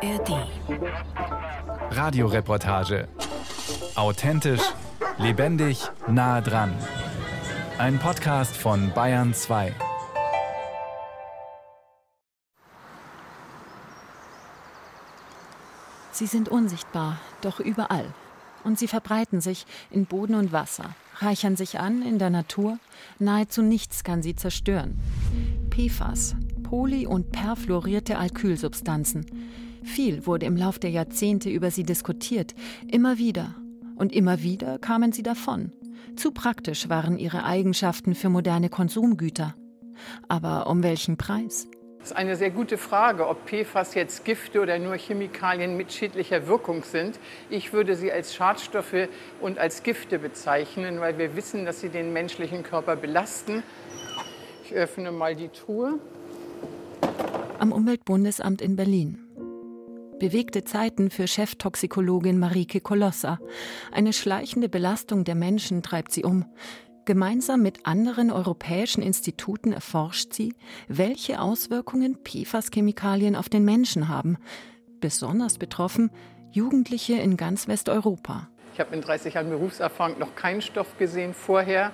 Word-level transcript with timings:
ARD. 0.00 0.46
Radioreportage. 1.90 3.08
Authentisch, 3.96 4.62
lebendig, 5.18 5.90
nah 6.06 6.40
dran. 6.40 6.72
Ein 7.78 7.98
Podcast 7.98 8.56
von 8.56 8.92
Bayern 8.94 9.34
2. 9.34 9.74
Sie 16.12 16.26
sind 16.26 16.48
unsichtbar, 16.48 17.18
doch 17.40 17.58
überall. 17.58 18.06
Und 18.62 18.78
sie 18.78 18.86
verbreiten 18.86 19.40
sich 19.40 19.66
in 19.90 20.06
Boden 20.06 20.36
und 20.36 20.52
Wasser, 20.52 20.94
reichern 21.16 21.56
sich 21.56 21.80
an 21.80 22.02
in 22.02 22.20
der 22.20 22.30
Natur. 22.30 22.78
Nahezu 23.18 23.62
nichts 23.62 24.04
kann 24.04 24.22
sie 24.22 24.36
zerstören. 24.36 24.96
PFAS, 25.70 26.36
poly- 26.62 27.06
und 27.06 27.32
perfluorierte 27.32 28.16
Alkylsubstanzen. 28.16 29.26
Viel 29.82 30.26
wurde 30.26 30.46
im 30.46 30.56
Lauf 30.56 30.78
der 30.78 30.90
Jahrzehnte 30.90 31.50
über 31.50 31.70
sie 31.70 31.84
diskutiert, 31.84 32.54
immer 32.90 33.18
wieder. 33.18 33.54
Und 33.96 34.12
immer 34.12 34.42
wieder 34.42 34.78
kamen 34.78 35.12
sie 35.12 35.22
davon. 35.22 35.72
Zu 36.16 36.32
praktisch 36.32 36.88
waren 36.88 37.18
ihre 37.18 37.44
Eigenschaften 37.44 38.14
für 38.14 38.28
moderne 38.28 38.68
Konsumgüter. 38.68 39.54
Aber 40.28 40.68
um 40.68 40.82
welchen 40.82 41.16
Preis? 41.16 41.68
Das 41.98 42.12
ist 42.12 42.16
eine 42.16 42.36
sehr 42.36 42.50
gute 42.50 42.78
Frage, 42.78 43.26
ob 43.26 43.46
PFAS 43.48 43.94
jetzt 43.94 44.24
Gifte 44.24 44.60
oder 44.60 44.78
nur 44.78 44.96
Chemikalien 44.96 45.76
mit 45.76 45.92
schädlicher 45.92 46.46
Wirkung 46.46 46.84
sind. 46.84 47.18
Ich 47.50 47.72
würde 47.72 47.96
sie 47.96 48.12
als 48.12 48.34
Schadstoffe 48.34 49.08
und 49.40 49.58
als 49.58 49.82
Gifte 49.82 50.18
bezeichnen, 50.18 51.00
weil 51.00 51.18
wir 51.18 51.34
wissen, 51.34 51.64
dass 51.66 51.80
sie 51.80 51.88
den 51.88 52.12
menschlichen 52.12 52.62
Körper 52.62 52.94
belasten. 52.94 53.62
Ich 54.64 54.72
öffne 54.74 55.10
mal 55.10 55.34
die 55.34 55.48
Truhe. 55.48 55.98
Am 57.58 57.72
Umweltbundesamt 57.72 58.62
in 58.62 58.76
Berlin. 58.76 59.27
Bewegte 60.18 60.64
Zeiten 60.64 61.10
für 61.10 61.28
Cheftoxikologin 61.28 62.40
Marike 62.40 62.80
Kolossa. 62.80 63.38
Eine 63.92 64.12
schleichende 64.12 64.68
Belastung 64.68 65.22
der 65.22 65.36
Menschen 65.36 65.80
treibt 65.84 66.10
sie 66.10 66.24
um. 66.24 66.44
Gemeinsam 67.04 67.62
mit 67.62 67.86
anderen 67.86 68.32
europäischen 68.32 69.00
Instituten 69.00 69.72
erforscht 69.72 70.32
sie, 70.32 70.54
welche 70.88 71.40
Auswirkungen 71.40 72.18
PFAS-Chemikalien 72.24 73.36
auf 73.36 73.48
den 73.48 73.64
Menschen 73.64 74.08
haben. 74.08 74.38
Besonders 75.00 75.56
betroffen 75.56 76.10
Jugendliche 76.50 77.14
in 77.14 77.36
ganz 77.36 77.68
Westeuropa. 77.68 78.48
Ich 78.74 78.80
habe 78.80 78.94
in 78.96 79.02
30 79.02 79.34
Jahren 79.34 79.50
Berufserfahrung 79.50 80.18
noch 80.18 80.34
keinen 80.34 80.62
Stoff 80.62 80.98
gesehen 80.98 81.32
vorher, 81.32 81.92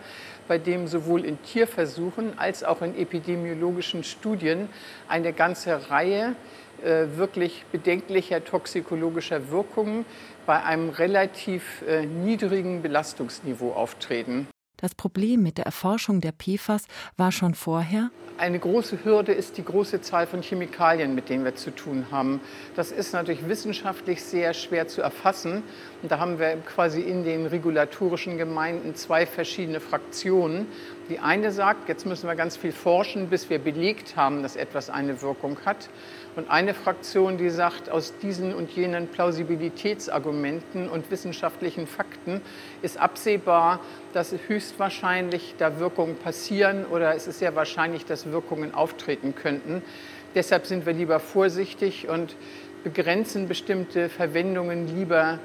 bei 0.49 0.57
dem 0.57 0.87
sowohl 0.87 1.27
in 1.27 1.43
Tierversuchen 1.43 2.39
als 2.39 2.65
auch 2.65 2.81
in 2.81 2.97
epidemiologischen 2.97 4.03
Studien 4.03 4.69
eine 5.09 5.33
ganze 5.35 5.91
Reihe 5.91 6.37
wirklich 6.83 7.65
bedenklicher 7.73 8.45
toxikologischer 8.45 9.51
Wirkungen 9.51 10.05
bei 10.47 10.63
einem 10.63 10.91
relativ 10.91 11.83
äh, 11.89 12.05
niedrigen 12.07 12.83
Belastungsniveau 12.83 13.73
auftreten. 13.73 14.47
Das 14.77 14.95
Problem 14.95 15.43
mit 15.43 15.57
der 15.57 15.65
Erforschung 15.65 16.21
der 16.21 16.33
PFAS 16.33 16.85
war 17.17 17.33
schon 17.33 17.55
vorher. 17.55 18.11
Eine 18.37 18.59
große 18.59 19.05
Hürde 19.05 19.33
ist 19.33 19.57
die 19.57 19.65
große 19.65 20.01
Zahl 20.01 20.27
von 20.27 20.43
Chemikalien, 20.43 21.15
mit 21.15 21.29
denen 21.29 21.45
wir 21.45 21.55
zu 21.55 21.71
tun 21.71 22.07
haben. 22.11 22.41
Das 22.75 22.91
ist 22.91 23.13
natürlich 23.13 23.49
wissenschaftlich 23.49 24.23
sehr 24.23 24.53
schwer 24.53 24.89
zu 24.89 25.01
erfassen. 25.01 25.63
Und 26.03 26.11
da 26.11 26.19
haben 26.19 26.41
wir 26.41 26.57
quasi 26.57 27.01
in 27.01 27.23
den 27.23 27.47
regulatorischen 27.47 28.37
Gemeinden 28.37 28.97
zwei 28.97 29.25
verschiedene 29.25 29.79
Fraktionen. 29.79 30.67
Die 31.09 31.21
eine 31.21 31.53
sagt, 31.53 31.89
jetzt 31.89 32.07
müssen 32.07 32.29
wir 32.29 32.35
ganz 32.35 32.57
viel 32.57 32.73
forschen, 32.73 33.29
bis 33.29 33.49
wir 33.49 33.61
belegt 33.61 34.17
haben, 34.17 34.43
dass 34.43 34.57
etwas 34.57 34.91
eine 34.91 35.23
Wirkung 35.23 35.57
hat. 35.65 35.89
Und 36.37 36.51
eine 36.51 36.75
Fraktion, 36.75 37.39
die 37.39 37.49
sagt, 37.49 37.91
aus 37.91 38.19
diesen 38.19 38.55
und 38.55 38.71
jenen 38.71 39.07
Plausibilitätsargumenten 39.07 40.89
und 40.89 41.11
wissenschaftlichen 41.11 41.87
Fakten 41.87 42.41
ist 42.83 42.99
absehbar, 42.99 43.81
dass 44.13 44.35
höchstwahrscheinlich 44.49 45.55
da 45.59 45.79
Wirkungen 45.79 46.17
passieren 46.17 46.87
oder 46.87 47.15
es 47.15 47.29
ist 47.29 47.39
sehr 47.39 47.55
wahrscheinlich, 47.55 48.05
dass 48.05 48.33
Wirkungen 48.33 48.75
auftreten 48.75 49.35
könnten. 49.35 49.83
Deshalb 50.35 50.67
sind 50.67 50.87
wir 50.87 50.93
lieber 50.93 51.21
vorsichtig 51.21 52.09
und 52.09 52.35
begrenzen 52.83 53.47
bestimmte 53.47 54.09
Verwendungen 54.09 54.95
lieber 54.97 55.39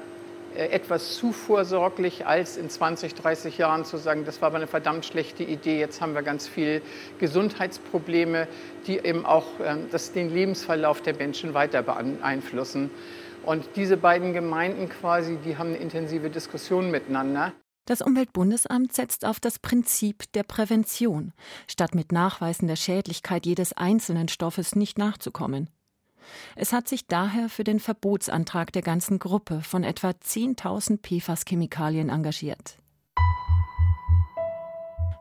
etwas 0.54 1.14
zu 1.14 1.32
vorsorglich, 1.32 2.26
als 2.26 2.56
in 2.56 2.68
20, 2.68 3.14
30 3.14 3.58
Jahren 3.58 3.84
zu 3.84 3.96
sagen, 3.96 4.24
das 4.24 4.40
war 4.40 4.48
aber 4.48 4.56
eine 4.56 4.66
verdammt 4.66 5.04
schlechte 5.04 5.42
Idee, 5.42 5.78
jetzt 5.78 6.00
haben 6.00 6.14
wir 6.14 6.22
ganz 6.22 6.48
viele 6.48 6.82
Gesundheitsprobleme, 7.18 8.48
die 8.86 8.98
eben 8.98 9.24
auch 9.24 9.46
ähm, 9.64 9.86
das, 9.90 10.12
den 10.12 10.32
Lebensverlauf 10.32 11.00
der 11.00 11.14
Menschen 11.14 11.54
weiter 11.54 11.82
beeinflussen. 11.82 12.90
Und 13.44 13.64
diese 13.76 13.96
beiden 13.96 14.32
Gemeinden 14.32 14.88
quasi, 14.88 15.38
die 15.44 15.56
haben 15.56 15.68
eine 15.68 15.78
intensive 15.78 16.30
Diskussion 16.30 16.90
miteinander. 16.90 17.52
Das 17.86 18.02
Umweltbundesamt 18.02 18.92
setzt 18.92 19.24
auf 19.24 19.40
das 19.40 19.58
Prinzip 19.58 20.30
der 20.34 20.42
Prävention, 20.42 21.32
statt 21.66 21.94
mit 21.94 22.12
Nachweisen 22.12 22.68
der 22.68 22.76
Schädlichkeit 22.76 23.46
jedes 23.46 23.72
einzelnen 23.72 24.28
Stoffes 24.28 24.76
nicht 24.76 24.98
nachzukommen. 24.98 25.70
Es 26.56 26.72
hat 26.72 26.88
sich 26.88 27.06
daher 27.06 27.48
für 27.48 27.64
den 27.64 27.80
Verbotsantrag 27.80 28.72
der 28.72 28.82
ganzen 28.82 29.18
Gruppe 29.18 29.60
von 29.62 29.84
etwa 29.84 30.10
10.000 30.10 30.98
PFAS-Chemikalien 31.00 32.08
engagiert. 32.08 32.76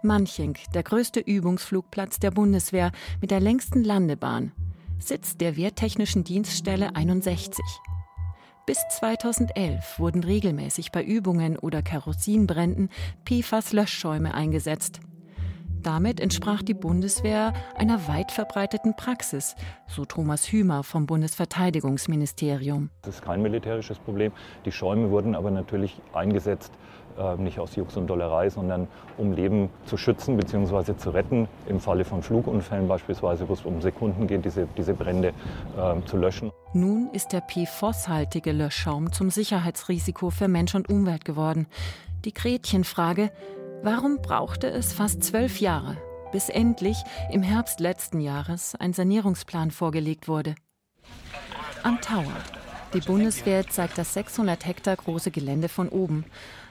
Manching, 0.01 0.57
der 0.73 0.83
größte 0.83 1.19
Übungsflugplatz 1.19 2.19
der 2.19 2.31
Bundeswehr 2.31 2.91
mit 3.19 3.31
der 3.31 3.41
längsten 3.41 3.83
Landebahn, 3.83 4.53
Sitz 4.97 5.37
der 5.37 5.57
Wehrtechnischen 5.57 6.23
Dienststelle 6.23 6.95
61. 6.95 7.57
Bis 8.65 8.77
2011 8.99 9.97
wurden 9.97 10.23
regelmäßig 10.23 10.91
bei 10.91 11.03
Übungen 11.03 11.57
oder 11.57 11.81
Kerosinbränden 11.81 12.89
PFAS-Löschschäume 13.25 14.33
eingesetzt. 14.33 14.99
Damit 15.83 16.19
entsprach 16.19 16.61
die 16.61 16.73
Bundeswehr 16.73 17.53
einer 17.77 18.07
weit 18.07 18.31
verbreiteten 18.31 18.95
Praxis, 18.95 19.55
so 19.87 20.03
Thomas 20.03 20.51
Hümer 20.51 20.83
vom 20.83 21.05
Bundesverteidigungsministerium. 21.05 22.89
Das 23.03 23.15
ist 23.15 23.21
kein 23.21 23.41
militärisches 23.41 23.97
Problem. 23.97 24.33
Die 24.65 24.73
Schäume 24.73 25.09
wurden 25.09 25.35
aber 25.35 25.51
natürlich 25.51 26.01
eingesetzt, 26.13 26.73
äh, 27.17 27.37
nicht 27.37 27.59
aus 27.59 27.75
Jux 27.77 27.95
und 27.95 28.07
Dollerei, 28.07 28.49
sondern 28.49 28.87
um 29.17 29.31
Leben 29.31 29.69
zu 29.85 29.95
schützen 29.95 30.35
bzw. 30.35 30.97
zu 30.97 31.11
retten. 31.11 31.47
Im 31.67 31.79
Falle 31.79 32.03
von 32.03 32.21
Flugunfällen 32.21 32.87
beispielsweise, 32.87 33.47
wo 33.47 33.53
es 33.53 33.63
um 33.63 33.81
Sekunden 33.81 34.27
geht, 34.27 34.43
diese, 34.43 34.67
diese 34.77 34.93
Brände 34.93 35.29
äh, 35.77 36.05
zu 36.05 36.17
löschen. 36.17 36.51
Nun 36.73 37.09
ist 37.13 37.31
der 37.31 37.41
PFOS-haltige 37.41 38.51
Löschschaum 38.51 39.11
zum 39.11 39.29
Sicherheitsrisiko 39.29 40.29
für 40.29 40.47
Mensch 40.47 40.75
und 40.75 40.89
Umwelt 40.89 41.23
geworden. 41.23 41.67
Die 42.25 42.33
Gretchenfrage, 42.33 43.31
Warum 43.81 44.21
brauchte 44.21 44.69
es 44.69 44.91
fast 44.91 45.23
zwölf 45.23 45.61
Jahre, 45.61 45.95
bis 46.33 46.49
endlich 46.49 46.97
im 47.31 47.41
Herbst 47.41 47.79
letzten 47.79 48.19
Jahres 48.19 48.75
ein 48.75 48.91
Sanierungsplan 48.91 49.71
vorgelegt 49.71 50.27
wurde? 50.27 50.55
Am 51.83 52.01
Tower. 52.01 52.35
Die 52.93 52.99
Bundeswehr 52.99 53.69
zeigt 53.69 53.97
das 53.97 54.13
600 54.15 54.65
Hektar 54.65 54.97
große 54.97 55.31
Gelände 55.31 55.69
von 55.69 55.87
oben. 55.87 56.25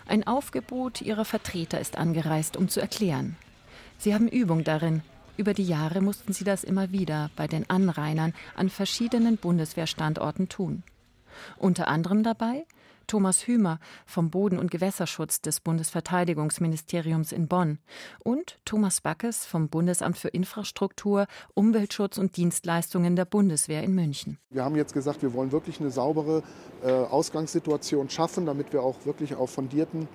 Ein 0.07 0.27
Aufgebot 0.27 1.01
ihrer 1.01 1.25
Vertreter 1.25 1.81
ist 1.81 1.97
angereist, 1.97 2.59
um 2.59 2.69
zu 2.69 2.79
erklären. 2.79 3.37
Sie 3.97 4.13
haben 4.13 4.29
Übung 4.29 4.63
darin. 4.63 5.03
Über 5.39 5.55
die 5.55 5.67
Jahre 5.67 6.03
mussten 6.03 6.35
sie 6.35 6.45
das 6.45 6.63
immer 6.63 6.93
wieder 6.93 7.31
bei 7.37 7.47
den 7.47 7.71
Anrainern 7.71 8.35
an 8.55 8.69
verschiedenen 8.69 9.39
Bundeswehrstandorten 9.39 10.51
tun. 10.51 10.83
Unter 11.57 11.89
anderem 11.89 12.23
dabei 12.23 12.67
Thomas 13.09 13.47
Hümer 13.47 13.81
vom 14.07 14.31
Boden- 14.31 14.59
und 14.59 14.71
Gewässerschutz 14.71 15.41
des 15.41 15.59
Bundesverteidigungsministeriums 15.61 17.33
in 17.33 17.49
Bonn 17.49 17.79
und 18.23 18.59
Thomas 18.65 19.01
Backes 19.01 19.45
vom 19.45 19.69
Bundesamt 19.69 20.17
für 20.17 20.29
Infrastruktur, 20.29 21.27
Umweltschutz 21.55 22.19
und 22.19 22.37
Dienstleistungen 22.37 23.17
der 23.17 23.25
Bundeswehr 23.25 23.83
in 23.83 23.95
München. 23.95 24.39
Wir 24.51 24.65
haben 24.65 24.77
jetzt 24.77 24.95
gesagt, 24.95 25.23
wir 25.23 25.33
wollen 25.33 25.51
wirklich 25.51 25.81
eine 25.81 25.91
saubere 25.91 26.43
äh, 26.85 26.91
Ausgangssituation 26.93 28.11
schaffen, 28.11 28.47
damit 28.47 28.73
wir 28.73 28.83
auch 28.83 29.05
wirklich 29.05 29.35
auf 29.35 29.51
fundierten 29.51 30.07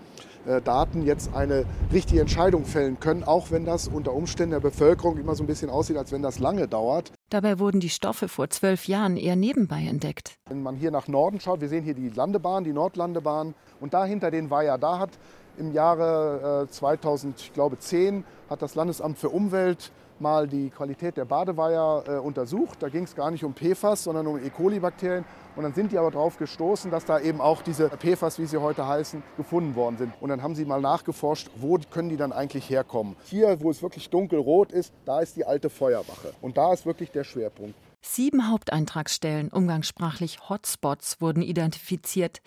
äh, 0.45 0.61
Daten 0.61 1.03
jetzt 1.03 1.33
eine 1.33 1.65
richtige 1.91 2.21
Entscheidung 2.21 2.65
fällen 2.65 2.99
können, 2.99 3.23
auch 3.23 3.51
wenn 3.51 3.65
das 3.65 3.87
unter 3.87 4.13
Umständen 4.13 4.51
der 4.51 4.59
Bevölkerung 4.59 5.17
immer 5.17 5.35
so 5.35 5.43
ein 5.43 5.47
bisschen 5.47 5.69
aussieht, 5.69 5.97
als 5.97 6.11
wenn 6.11 6.21
das 6.21 6.39
lange 6.39 6.67
dauert. 6.67 7.11
Dabei 7.33 7.57
wurden 7.57 7.79
die 7.79 7.89
Stoffe 7.89 8.27
vor 8.27 8.51
zwölf 8.51 8.87
Jahren 8.87 9.17
eher 9.17 9.35
nebenbei 9.35 9.87
entdeckt. 9.89 10.37
Wenn 10.49 10.61
man 10.61 10.75
hier 10.75 10.91
nach 10.91 11.07
Norden 11.07 11.39
schaut, 11.39 11.61
wir 11.61 11.67
sehen 11.67 11.83
hier 11.83 11.95
die 11.95 12.09
Landebahn, 12.09 12.63
die 12.63 12.73
Nordlandebahn 12.73 13.55
und 13.81 13.95
da 13.95 14.05
hinter 14.05 14.29
den 14.29 14.51
Weiher, 14.51 14.77
da 14.77 14.99
hat 14.99 15.09
im 15.57 15.71
Jahre 15.71 16.67
2010 16.69 18.19
äh, 18.19 18.23
hat 18.51 18.61
das 18.61 18.75
Landesamt 18.75 19.17
für 19.17 19.29
Umwelt 19.29 19.91
mal 20.23 20.47
die 20.47 20.71
Qualität 20.71 21.17
der 21.17 21.25
Badeweiher 21.25 22.03
äh, 22.07 22.11
untersucht. 22.13 22.81
Da 22.81 22.89
ging 22.89 23.03
es 23.03 23.15
gar 23.15 23.29
nicht 23.29 23.43
um 23.43 23.53
PFAS, 23.53 24.05
sondern 24.05 24.25
um 24.25 24.43
E. 24.43 24.49
coli-Bakterien. 24.49 25.25
Und 25.55 25.61
dann 25.61 25.73
sind 25.75 25.91
die 25.91 25.99
aber 25.99 26.09
darauf 26.09 26.37
gestoßen, 26.37 26.89
dass 26.89 27.05
da 27.05 27.19
eben 27.19 27.39
auch 27.39 27.61
diese 27.61 27.89
PFAS, 27.89 28.39
wie 28.39 28.47
sie 28.47 28.57
heute 28.57 28.87
heißen, 28.87 29.21
gefunden 29.37 29.75
worden 29.75 29.97
sind. 29.97 30.13
Und 30.19 30.29
dann 30.29 30.41
haben 30.41 30.55
sie 30.55 30.65
mal 30.65 30.81
nachgeforscht, 30.81 31.51
wo 31.57 31.77
können 31.91 32.09
die 32.09 32.17
dann 32.17 32.31
eigentlich 32.31 32.67
herkommen. 32.69 33.15
Hier, 33.25 33.61
wo 33.61 33.69
es 33.69 33.83
wirklich 33.83 34.09
dunkelrot 34.09 34.71
ist, 34.71 34.91
da 35.05 35.19
ist 35.19 35.35
die 35.35 35.45
alte 35.45 35.69
Feuerwache. 35.69 36.33
Und 36.41 36.57
da 36.57 36.73
ist 36.73 36.87
wirklich 36.87 37.11
der 37.11 37.23
Schwerpunkt. 37.23 37.75
Sieben 38.05 38.49
Haupteintragsstellen, 38.49 39.49
umgangssprachlich 39.49 40.49
Hotspots, 40.49 41.21
wurden 41.21 41.41
identifiziert. 41.41 42.41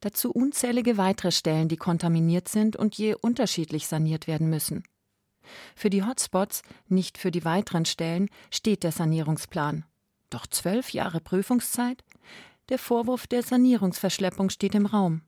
Dazu 0.00 0.30
unzählige 0.32 0.96
weitere 0.96 1.32
Stellen, 1.32 1.68
die 1.68 1.76
kontaminiert 1.76 2.48
sind 2.48 2.76
und 2.76 2.94
je 2.96 3.14
unterschiedlich 3.14 3.88
saniert 3.88 4.26
werden 4.26 4.48
müssen. 4.48 4.84
Für 5.74 5.90
die 5.90 6.04
Hotspots, 6.04 6.62
nicht 6.88 7.18
für 7.18 7.30
die 7.30 7.44
weiteren 7.44 7.84
Stellen, 7.84 8.28
steht 8.50 8.82
der 8.82 8.92
Sanierungsplan. 8.92 9.84
Doch 10.30 10.46
zwölf 10.46 10.90
Jahre 10.90 11.20
Prüfungszeit? 11.20 12.04
Der 12.68 12.78
Vorwurf 12.78 13.26
der 13.26 13.42
Sanierungsverschleppung 13.42 14.50
steht 14.50 14.74
im 14.74 14.86
Raum. 14.86 15.22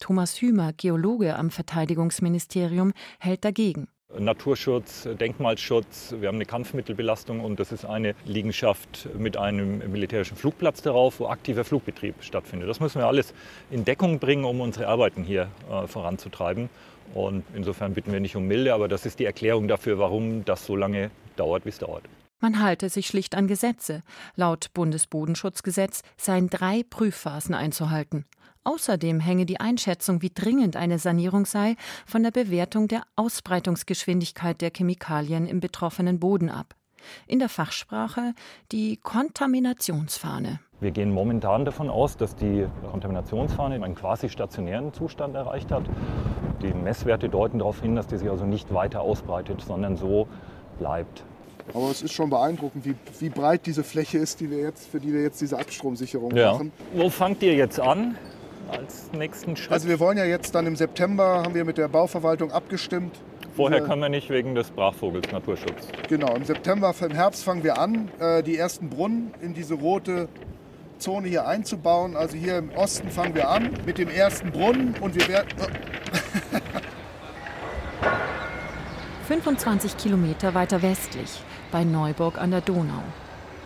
Thomas 0.00 0.40
Hümer, 0.40 0.72
Geologe 0.72 1.36
am 1.36 1.50
Verteidigungsministerium, 1.50 2.92
hält 3.20 3.44
dagegen. 3.44 3.88
Naturschutz, 4.18 5.08
Denkmalschutz, 5.18 6.14
wir 6.20 6.28
haben 6.28 6.36
eine 6.36 6.46
Kampfmittelbelastung 6.46 7.40
und 7.40 7.58
das 7.58 7.72
ist 7.72 7.84
eine 7.84 8.14
Liegenschaft 8.24 9.08
mit 9.18 9.36
einem 9.36 9.78
militärischen 9.90 10.36
Flugplatz 10.36 10.82
darauf, 10.82 11.18
wo 11.20 11.26
aktiver 11.26 11.64
Flugbetrieb 11.64 12.16
stattfindet. 12.20 12.68
Das 12.68 12.80
müssen 12.80 13.00
wir 13.00 13.06
alles 13.06 13.34
in 13.70 13.84
Deckung 13.84 14.20
bringen, 14.20 14.44
um 14.44 14.60
unsere 14.60 14.86
Arbeiten 14.86 15.24
hier 15.24 15.48
äh, 15.70 15.86
voranzutreiben. 15.86 16.70
Und 17.12 17.44
insofern 17.54 17.94
bitten 17.94 18.12
wir 18.12 18.20
nicht 18.20 18.36
um 18.36 18.46
Milde, 18.46 18.74
aber 18.74 18.88
das 18.88 19.06
ist 19.06 19.18
die 19.18 19.24
Erklärung 19.24 19.68
dafür, 19.68 19.98
warum 19.98 20.44
das 20.44 20.66
so 20.66 20.76
lange 20.76 21.10
dauert, 21.36 21.64
wie 21.64 21.70
es 21.70 21.78
dauert. 21.78 22.04
Man 22.40 22.60
halte 22.60 22.88
sich 22.88 23.06
schlicht 23.06 23.36
an 23.36 23.46
Gesetze. 23.46 24.02
Laut 24.36 24.72
Bundesbodenschutzgesetz 24.74 26.02
seien 26.16 26.50
drei 26.50 26.82
Prüfphasen 26.88 27.54
einzuhalten. 27.54 28.26
Außerdem 28.64 29.20
hänge 29.20 29.46
die 29.46 29.60
Einschätzung, 29.60 30.22
wie 30.22 30.30
dringend 30.30 30.76
eine 30.76 30.98
Sanierung 30.98 31.46
sei, 31.46 31.76
von 32.06 32.22
der 32.22 32.30
Bewertung 32.30 32.88
der 32.88 33.02
Ausbreitungsgeschwindigkeit 33.16 34.60
der 34.60 34.70
Chemikalien 34.70 35.46
im 35.46 35.60
betroffenen 35.60 36.18
Boden 36.18 36.50
ab. 36.50 36.74
In 37.26 37.38
der 37.38 37.48
Fachsprache 37.48 38.34
die 38.72 38.96
Kontaminationsfahne. 38.96 40.60
Wir 40.80 40.90
gehen 40.90 41.12
momentan 41.12 41.64
davon 41.64 41.88
aus, 41.88 42.16
dass 42.16 42.36
die 42.36 42.66
Kontaminationsfahne 42.90 43.76
einen 43.76 43.94
quasi 43.94 44.28
stationären 44.28 44.92
Zustand 44.92 45.34
erreicht 45.34 45.70
hat. 45.70 45.84
Die 46.62 46.74
Messwerte 46.74 47.28
deuten 47.28 47.58
darauf 47.58 47.80
hin, 47.80 47.96
dass 47.96 48.06
die 48.06 48.18
sich 48.18 48.28
also 48.28 48.44
nicht 48.44 48.74
weiter 48.74 49.00
ausbreitet, 49.00 49.62
sondern 49.62 49.96
so 49.96 50.28
bleibt. 50.78 51.24
Aber 51.72 51.90
es 51.90 52.02
ist 52.02 52.12
schon 52.12 52.28
beeindruckend, 52.28 52.84
wie, 52.84 52.94
wie 53.20 53.30
breit 53.30 53.64
diese 53.64 53.84
Fläche 53.84 54.18
ist, 54.18 54.40
die 54.40 54.50
wir 54.50 54.58
jetzt, 54.58 54.86
für 54.88 55.00
die 55.00 55.14
wir 55.14 55.22
jetzt 55.22 55.40
diese 55.40 55.58
Abstromsicherung 55.58 56.36
ja. 56.36 56.52
machen. 56.52 56.72
Wo 56.92 57.08
fangt 57.08 57.42
ihr 57.42 57.54
jetzt 57.54 57.80
an? 57.80 58.16
als 58.70 59.12
nächsten 59.12 59.56
Schritt? 59.56 59.72
Also 59.72 59.88
wir 59.88 60.00
wollen 60.00 60.18
ja 60.18 60.24
jetzt 60.24 60.54
dann 60.54 60.66
im 60.66 60.76
September, 60.76 61.42
haben 61.42 61.54
wir 61.54 61.64
mit 61.64 61.78
der 61.78 61.88
Bauverwaltung 61.88 62.50
abgestimmt. 62.50 63.16
Vorher 63.54 63.82
können 63.82 64.02
wir 64.02 64.08
nicht 64.08 64.30
wegen 64.30 64.56
des 64.56 64.70
Brachvogels 64.70 65.30
Naturschutz. 65.30 65.86
Genau, 66.08 66.34
im 66.34 66.44
September, 66.44 66.92
im 67.00 67.12
Herbst 67.12 67.44
fangen 67.44 67.62
wir 67.62 67.78
an, 67.78 68.10
äh, 68.18 68.42
die 68.42 68.58
ersten 68.58 68.90
Brunnen 68.90 69.32
in 69.40 69.54
diese 69.54 69.74
rote 69.74 70.28
Zone 70.98 71.28
hier 71.28 71.46
einzubauen. 71.46 72.16
Also 72.16 72.36
hier 72.36 72.58
im 72.58 72.70
Osten 72.70 73.10
fangen 73.10 73.36
wir 73.36 73.48
an 73.48 73.70
mit 73.86 73.98
dem 73.98 74.08
ersten 74.08 74.50
Brunnen 74.50 74.96
und 75.00 75.14
wir 75.14 75.28
werden... 75.28 75.48
25 79.28 79.96
Kilometer 79.96 80.54
weiter 80.54 80.82
westlich, 80.82 81.40
bei 81.72 81.84
Neuburg 81.84 82.38
an 82.38 82.50
der 82.50 82.60
Donau. 82.60 83.02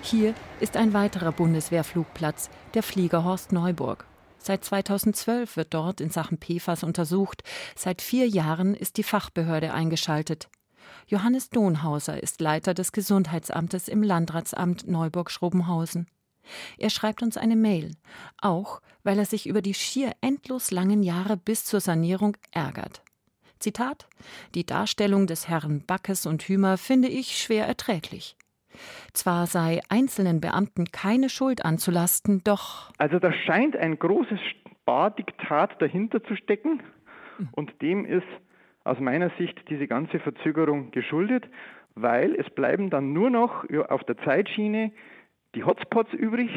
Hier 0.03 0.35
ist 0.61 0.77
ein 0.77 0.93
weiterer 0.93 1.33
Bundeswehrflugplatz, 1.33 2.51
der 2.75 2.83
Fliegerhorst 2.83 3.53
Neuburg. 3.53 4.08
Seit 4.39 4.65
2012 4.65 5.57
wird 5.57 5.75
dort 5.75 6.01
in 6.01 6.11
Sachen 6.11 6.39
PFAS 6.39 6.83
untersucht. 6.83 7.43
Seit 7.77 8.03
vier 8.03 8.29
Jahren 8.29 8.75
ist 8.75 8.97
die 8.97 9.03
Fachbehörde 9.03 9.73
eingeschaltet. 9.73 10.49
Johannes 11.07 11.51
Donhauser 11.51 12.23
ist 12.23 12.41
Leiter 12.41 12.75
des 12.75 12.93
Gesundheitsamtes 12.93 13.89
im 13.89 14.03
Landratsamt 14.03 14.87
Neuburg-Schrobenhausen. 14.87 16.07
Er 16.79 16.91
schreibt 16.91 17.23
uns 17.23 17.37
eine 17.37 17.57
Mail, 17.57 17.95
auch 18.41 18.81
weil 19.03 19.19
er 19.19 19.27
sich 19.27 19.47
über 19.47 19.63
die 19.63 19.75
schier 19.75 20.13
endlos 20.21 20.71
langen 20.71 21.03
Jahre 21.03 21.37
bis 21.37 21.65
zur 21.65 21.81
Sanierung 21.81 22.37
ärgert. 22.53 23.03
Zitat: 23.59 24.07
Die 24.55 24.65
Darstellung 24.65 25.27
des 25.27 25.49
Herrn 25.49 25.85
Backes 25.85 26.27
und 26.27 26.43
Hümer 26.45 26.79
finde 26.79 27.09
ich 27.09 27.39
schwer 27.39 27.67
erträglich. 27.67 28.37
Zwar 29.13 29.47
sei 29.47 29.81
einzelnen 29.89 30.41
Beamten 30.41 30.87
keine 30.87 31.29
Schuld 31.29 31.65
anzulasten, 31.65 32.43
doch. 32.45 32.91
Also 32.99 33.19
da 33.19 33.33
scheint 33.33 33.77
ein 33.77 33.99
großes 33.99 34.39
Spardiktat 34.51 35.81
dahinter 35.81 36.23
zu 36.25 36.37
stecken 36.37 36.83
und 37.53 37.81
dem 37.83 38.05
ist 38.05 38.27
aus 38.85 38.99
meiner 39.01 39.31
Sicht 39.39 39.59
diese 39.69 39.87
ganze 39.87 40.19
Verzögerung 40.19 40.91
geschuldet, 40.91 41.47
weil 41.95 42.35
es 42.35 42.49
bleiben 42.51 42.91
dann 42.91 43.13
nur 43.13 43.31
noch 43.31 43.65
auf 43.89 44.05
der 44.05 44.17
Zeitschiene 44.19 44.93
die 45.55 45.65
Hotspots 45.65 46.13
übrig. 46.13 46.51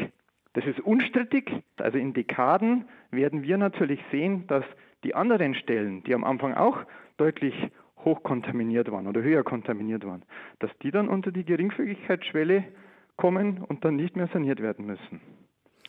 Das 0.54 0.64
ist 0.64 0.80
unstrittig. 0.80 1.50
Also 1.78 1.98
in 1.98 2.12
Dekaden 2.12 2.86
werden 3.10 3.42
wir 3.42 3.58
natürlich 3.58 4.00
sehen, 4.10 4.46
dass 4.46 4.64
die 5.04 5.14
anderen 5.14 5.54
Stellen, 5.54 6.02
die 6.04 6.14
am 6.14 6.24
Anfang 6.24 6.54
auch 6.54 6.78
deutlich 7.16 7.54
hochkontaminiert 8.04 8.90
waren 8.90 9.06
oder 9.06 9.22
höher 9.22 9.42
kontaminiert 9.42 10.06
waren, 10.06 10.22
dass 10.58 10.70
die 10.82 10.90
dann 10.90 11.08
unter 11.08 11.32
die 11.32 11.44
Geringfügigkeitsschwelle 11.44 12.64
kommen 13.16 13.58
und 13.58 13.84
dann 13.84 13.96
nicht 13.96 14.16
mehr 14.16 14.28
saniert 14.32 14.60
werden 14.60 14.86
müssen. 14.86 15.20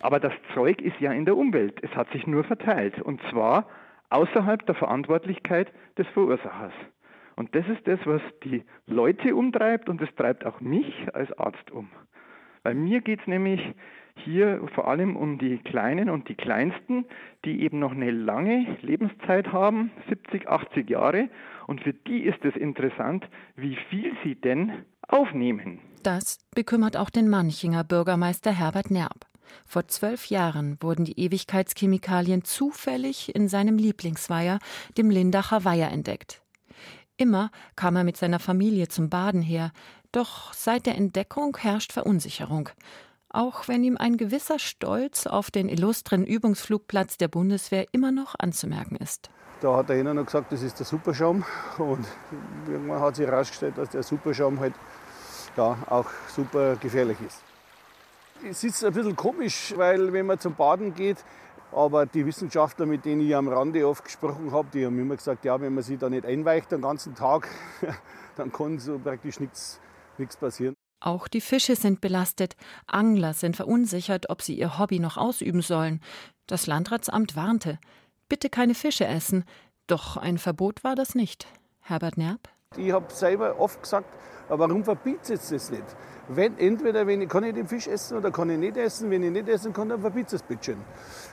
Aber 0.01 0.19
das 0.19 0.33
Zeug 0.53 0.81
ist 0.81 0.99
ja 0.99 1.13
in 1.13 1.25
der 1.25 1.37
Umwelt. 1.37 1.79
Es 1.81 1.95
hat 1.95 2.11
sich 2.11 2.27
nur 2.27 2.43
verteilt. 2.43 3.01
Und 3.01 3.21
zwar 3.31 3.67
außerhalb 4.09 4.65
der 4.65 4.75
Verantwortlichkeit 4.75 5.71
des 5.97 6.05
Verursachers. 6.07 6.73
Und 7.35 7.55
das 7.55 7.67
ist 7.67 7.87
das, 7.87 7.99
was 8.05 8.21
die 8.43 8.63
Leute 8.85 9.35
umtreibt 9.35 9.89
und 9.89 10.01
es 10.01 10.13
treibt 10.15 10.45
auch 10.45 10.59
mich 10.59 11.07
als 11.13 11.31
Arzt 11.39 11.71
um. 11.71 11.89
Bei 12.63 12.73
mir 12.73 13.01
geht 13.01 13.21
es 13.21 13.27
nämlich 13.27 13.61
hier 14.15 14.61
vor 14.73 14.87
allem 14.87 15.15
um 15.15 15.37
die 15.37 15.57
Kleinen 15.57 16.09
und 16.09 16.29
die 16.29 16.35
Kleinsten, 16.35 17.05
die 17.45 17.61
eben 17.61 17.79
noch 17.79 17.91
eine 17.91 18.11
lange 18.11 18.77
Lebenszeit 18.81 19.51
haben, 19.51 19.91
70, 20.09 20.47
80 20.47 20.89
Jahre. 20.89 21.29
Und 21.67 21.81
für 21.81 21.93
die 21.93 22.23
ist 22.23 22.43
es 22.43 22.55
interessant, 22.55 23.27
wie 23.55 23.77
viel 23.89 24.13
sie 24.23 24.35
denn 24.35 24.85
aufnehmen. 25.07 25.79
Das 26.03 26.39
bekümmert 26.53 26.97
auch 26.97 27.09
den 27.09 27.29
Manchinger 27.29 27.83
Bürgermeister 27.83 28.51
Herbert 28.51 28.91
Nerb. 28.91 29.25
Vor 29.65 29.87
zwölf 29.87 30.27
Jahren 30.27 30.77
wurden 30.81 31.05
die 31.05 31.19
Ewigkeitschemikalien 31.19 32.43
zufällig 32.43 33.35
in 33.35 33.47
seinem 33.47 33.77
Lieblingsweiher, 33.77 34.59
dem 34.97 35.09
Lindacher 35.09 35.63
Weiher, 35.63 35.91
entdeckt. 35.91 36.41
Immer 37.17 37.51
kam 37.75 37.95
er 37.95 38.03
mit 38.03 38.17
seiner 38.17 38.39
Familie 38.39 38.87
zum 38.87 39.09
Baden 39.09 39.41
her, 39.41 39.71
doch 40.11 40.53
seit 40.53 40.85
der 40.85 40.95
Entdeckung 40.95 41.55
herrscht 41.57 41.93
Verunsicherung 41.93 42.69
auch 43.33 43.67
wenn 43.67 43.83
ihm 43.83 43.97
ein 43.97 44.17
gewisser 44.17 44.59
Stolz 44.59 45.27
auf 45.27 45.51
den 45.51 45.67
illustren 45.67 46.25
Übungsflugplatz 46.25 47.17
der 47.17 47.27
Bundeswehr 47.27 47.87
immer 47.91 48.11
noch 48.11 48.35
anzumerken 48.37 48.95
ist. 48.95 49.29
Da 49.59 49.75
hat 49.75 49.89
er 49.89 49.99
ihnen 49.99 50.15
noch 50.15 50.25
gesagt, 50.25 50.51
das 50.51 50.61
ist 50.61 50.79
der 50.79 50.85
Superschaum. 50.85 51.43
Und 51.77 52.05
irgendwann 52.67 52.99
hat 53.01 53.15
sich 53.15 53.25
herausgestellt, 53.25 53.77
dass 53.77 53.89
der 53.89 54.03
Superschaum 54.03 54.59
halt 54.59 54.73
ja, 55.57 55.77
auch 55.89 56.05
super 56.27 56.75
gefährlich 56.75 57.17
ist. 57.25 57.41
Es 58.47 58.63
ist 58.63 58.83
ein 58.83 58.93
bisschen 58.93 59.15
komisch, 59.15 59.73
weil 59.77 60.11
wenn 60.11 60.25
man 60.25 60.37
zum 60.37 60.55
Baden 60.55 60.93
geht, 60.93 61.23
aber 61.71 62.05
die 62.05 62.25
Wissenschaftler, 62.25 62.85
mit 62.85 63.05
denen 63.05 63.21
ich 63.21 63.35
am 63.35 63.47
Rande 63.47 63.87
oft 63.87 64.03
gesprochen 64.03 64.51
habe, 64.51 64.67
die 64.73 64.85
haben 64.85 64.99
immer 64.99 65.15
gesagt, 65.15 65.45
ja, 65.45 65.59
wenn 65.59 65.73
man 65.73 65.83
sich 65.83 65.97
da 65.97 66.09
nicht 66.09 66.25
einweicht 66.25 66.71
den 66.71 66.81
ganzen 66.81 67.15
Tag, 67.15 67.47
dann 68.35 68.51
kann 68.51 68.79
so 68.79 68.99
praktisch 68.99 69.39
nichts 69.39 69.79
passieren. 70.39 70.75
Auch 71.03 71.27
die 71.27 71.41
Fische 71.41 71.75
sind 71.75 71.99
belastet. 71.99 72.55
Angler 72.87 73.33
sind 73.33 73.57
verunsichert, 73.57 74.29
ob 74.29 74.41
sie 74.41 74.57
ihr 74.57 74.79
Hobby 74.79 74.99
noch 74.99 75.17
ausüben 75.17 75.61
sollen. 75.61 75.99
Das 76.47 76.65
Landratsamt 76.65 77.35
warnte. 77.35 77.77
Bitte 78.29 78.49
keine 78.49 78.73
Fische 78.73 79.05
essen. 79.05 79.43
Doch 79.85 80.15
ein 80.15 80.37
Verbot 80.37 80.85
war 80.85 80.95
das 80.95 81.13
nicht. 81.13 81.45
Herbert 81.81 82.17
Nerb? 82.17 82.47
Ich 82.77 82.93
habe 82.93 83.11
selber 83.11 83.59
oft 83.59 83.83
gesagt, 83.83 84.07
warum 84.47 84.85
verbietet 84.85 85.41
es 85.41 85.49
das 85.49 85.71
nicht? 85.71 85.83
Wenn, 86.29 86.57
entweder 86.57 87.05
wenn 87.05 87.21
ich, 87.21 87.27
kann 87.27 87.43
ich 87.43 87.53
den 87.53 87.67
Fisch 87.67 87.87
essen 87.87 88.17
oder 88.17 88.31
kann 88.31 88.49
ich 88.49 88.57
nicht 88.57 88.77
essen. 88.77 89.11
Wenn 89.11 89.23
ich 89.23 89.31
nicht 89.31 89.49
essen 89.49 89.73
kann, 89.73 89.89
dann 89.89 89.99
verbietet 89.99 90.33
es 90.33 90.41
bitte. 90.41 90.77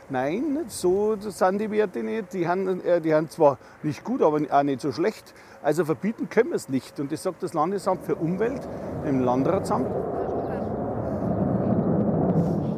Nein, 0.08 0.64
so 0.66 1.14
sind 1.16 1.60
die 1.60 1.70
Werte 1.70 2.02
nicht. 2.02 2.32
Die 2.32 2.48
haben, 2.48 2.84
äh, 2.84 3.00
die 3.00 3.14
haben 3.14 3.30
zwar 3.30 3.56
nicht 3.84 4.02
gut, 4.02 4.20
aber 4.20 4.40
auch 4.50 4.62
nicht 4.64 4.80
so 4.80 4.90
schlecht. 4.90 5.32
Also 5.62 5.84
verbieten 5.84 6.28
können 6.28 6.50
wir 6.50 6.56
es 6.56 6.68
nicht. 6.68 6.98
Und 6.98 7.12
das 7.12 7.22
sagt 7.22 7.40
das 7.44 7.54
Landesamt 7.54 8.04
für 8.04 8.16
Umwelt 8.16 8.66
im 9.06 9.20
Landratsamt. 9.20 9.88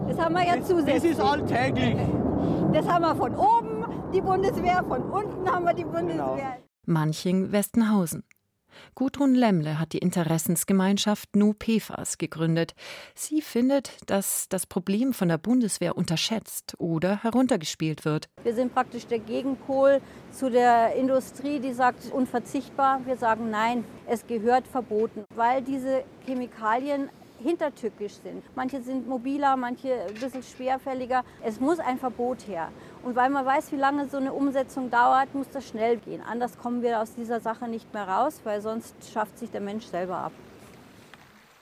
Das 0.08 0.18
haben 0.18 0.34
wir 0.34 0.44
ja 0.44 0.62
zusätzlich. 0.62 0.94
Das 0.94 1.04
ist 1.04 1.20
alltäglich. 1.20 1.96
Das 2.72 2.88
haben 2.88 3.02
wir 3.02 3.14
von 3.14 3.34
oben, 3.34 3.84
die 4.12 4.20
Bundeswehr, 4.20 4.84
von 4.88 5.02
unten 5.02 5.50
haben 5.50 5.64
wir 5.64 5.74
die 5.74 5.84
Bundeswehr. 5.84 6.36
Genau. 6.36 6.38
Manching, 6.86 7.52
Westenhausen. 7.52 8.24
Gudrun 8.94 9.34
Lemmle 9.34 9.78
hat 9.78 9.92
die 9.92 9.98
Interessensgemeinschaft 9.98 11.34
Nu 11.36 11.54
PFAS 11.54 12.18
gegründet. 12.18 12.74
Sie 13.14 13.40
findet, 13.40 13.92
dass 14.06 14.48
das 14.48 14.66
Problem 14.66 15.12
von 15.12 15.28
der 15.28 15.38
Bundeswehr 15.38 15.96
unterschätzt 15.96 16.74
oder 16.78 17.22
heruntergespielt 17.22 18.04
wird. 18.04 18.28
Wir 18.42 18.54
sind 18.54 18.74
praktisch 18.74 19.06
der 19.06 19.18
Gegenpol 19.18 20.00
zu 20.30 20.50
der 20.50 20.94
Industrie, 20.94 21.60
die 21.60 21.72
sagt 21.72 22.10
unverzichtbar. 22.12 23.00
Wir 23.06 23.16
sagen 23.16 23.50
nein, 23.50 23.84
es 24.06 24.26
gehört 24.26 24.66
verboten, 24.66 25.24
weil 25.34 25.62
diese 25.62 26.04
Chemikalien 26.26 27.08
hintertückisch 27.42 28.14
sind. 28.22 28.44
Manche 28.54 28.82
sind 28.82 29.08
mobiler, 29.08 29.56
manche 29.56 30.06
ein 30.08 30.14
bisschen 30.14 30.42
schwerfälliger. 30.42 31.24
Es 31.42 31.60
muss 31.60 31.78
ein 31.78 31.98
Verbot 31.98 32.46
her. 32.46 32.70
Und 33.02 33.16
weil 33.16 33.30
man 33.30 33.44
weiß, 33.44 33.72
wie 33.72 33.76
lange 33.76 34.08
so 34.08 34.16
eine 34.16 34.32
Umsetzung 34.32 34.90
dauert, 34.90 35.34
muss 35.34 35.48
das 35.50 35.66
schnell 35.66 35.96
gehen. 35.96 36.22
Anders 36.22 36.56
kommen 36.56 36.82
wir 36.82 37.00
aus 37.00 37.14
dieser 37.14 37.40
Sache 37.40 37.66
nicht 37.66 37.92
mehr 37.92 38.06
raus, 38.06 38.40
weil 38.44 38.60
sonst 38.60 38.94
schafft 39.12 39.38
sich 39.38 39.50
der 39.50 39.60
Mensch 39.60 39.86
selber 39.86 40.18
ab. 40.18 40.32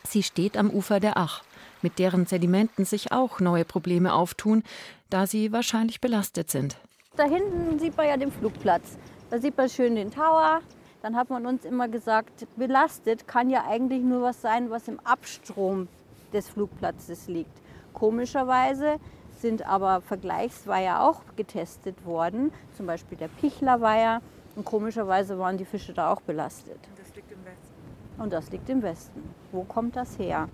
Sie 0.04 0.22
steht 0.22 0.56
am 0.56 0.70
Ufer 0.70 1.00
der 1.00 1.16
Ach, 1.16 1.42
mit 1.82 1.98
deren 1.98 2.26
Sedimenten 2.26 2.84
sich 2.84 3.12
auch 3.12 3.40
neue 3.40 3.64
Probleme 3.64 4.12
auftun, 4.12 4.64
da 5.08 5.26
sie 5.26 5.52
wahrscheinlich 5.52 6.00
belastet 6.00 6.50
sind. 6.50 6.76
Da 7.16 7.24
hinten 7.24 7.78
sieht 7.78 7.96
man 7.96 8.06
ja 8.06 8.16
den 8.16 8.32
Flugplatz. 8.32 8.98
Da 9.30 9.38
sieht 9.38 9.56
man 9.56 9.68
schön 9.68 9.94
den 9.94 10.10
Tower, 10.10 10.60
dann 11.02 11.16
hat 11.16 11.30
man 11.30 11.46
uns 11.46 11.64
immer 11.64 11.88
gesagt, 11.88 12.46
belastet 12.56 13.26
kann 13.26 13.48
ja 13.48 13.64
eigentlich 13.66 14.02
nur 14.02 14.22
was 14.22 14.42
sein, 14.42 14.70
was 14.70 14.88
im 14.88 15.00
Abstrom 15.00 15.88
des 16.32 16.48
Flugplatzes 16.48 17.28
liegt. 17.28 17.56
Komischerweise 17.92 18.98
sind 19.40 19.66
aber 19.66 20.00
Vergleichsweiher 20.00 21.02
auch 21.02 21.22
getestet 21.36 22.04
worden, 22.04 22.52
zum 22.76 22.86
Beispiel 22.86 23.18
der 23.18 23.28
Pichlerweiher. 23.28 24.20
Und 24.56 24.64
komischerweise 24.64 25.38
waren 25.38 25.56
die 25.56 25.64
Fische 25.64 25.92
da 25.92 26.12
auch 26.12 26.20
belastet. 26.20 26.78
Und 26.88 26.98
das 26.98 27.14
liegt 27.14 27.30
im 27.30 27.44
Westen. 27.44 28.22
Und 28.22 28.32
das 28.32 28.50
liegt 28.50 28.68
im 28.68 28.82
Westen. 28.82 29.34
Wo 29.52 29.62
kommt 29.64 29.96
das 29.96 30.18
her? 30.18 30.48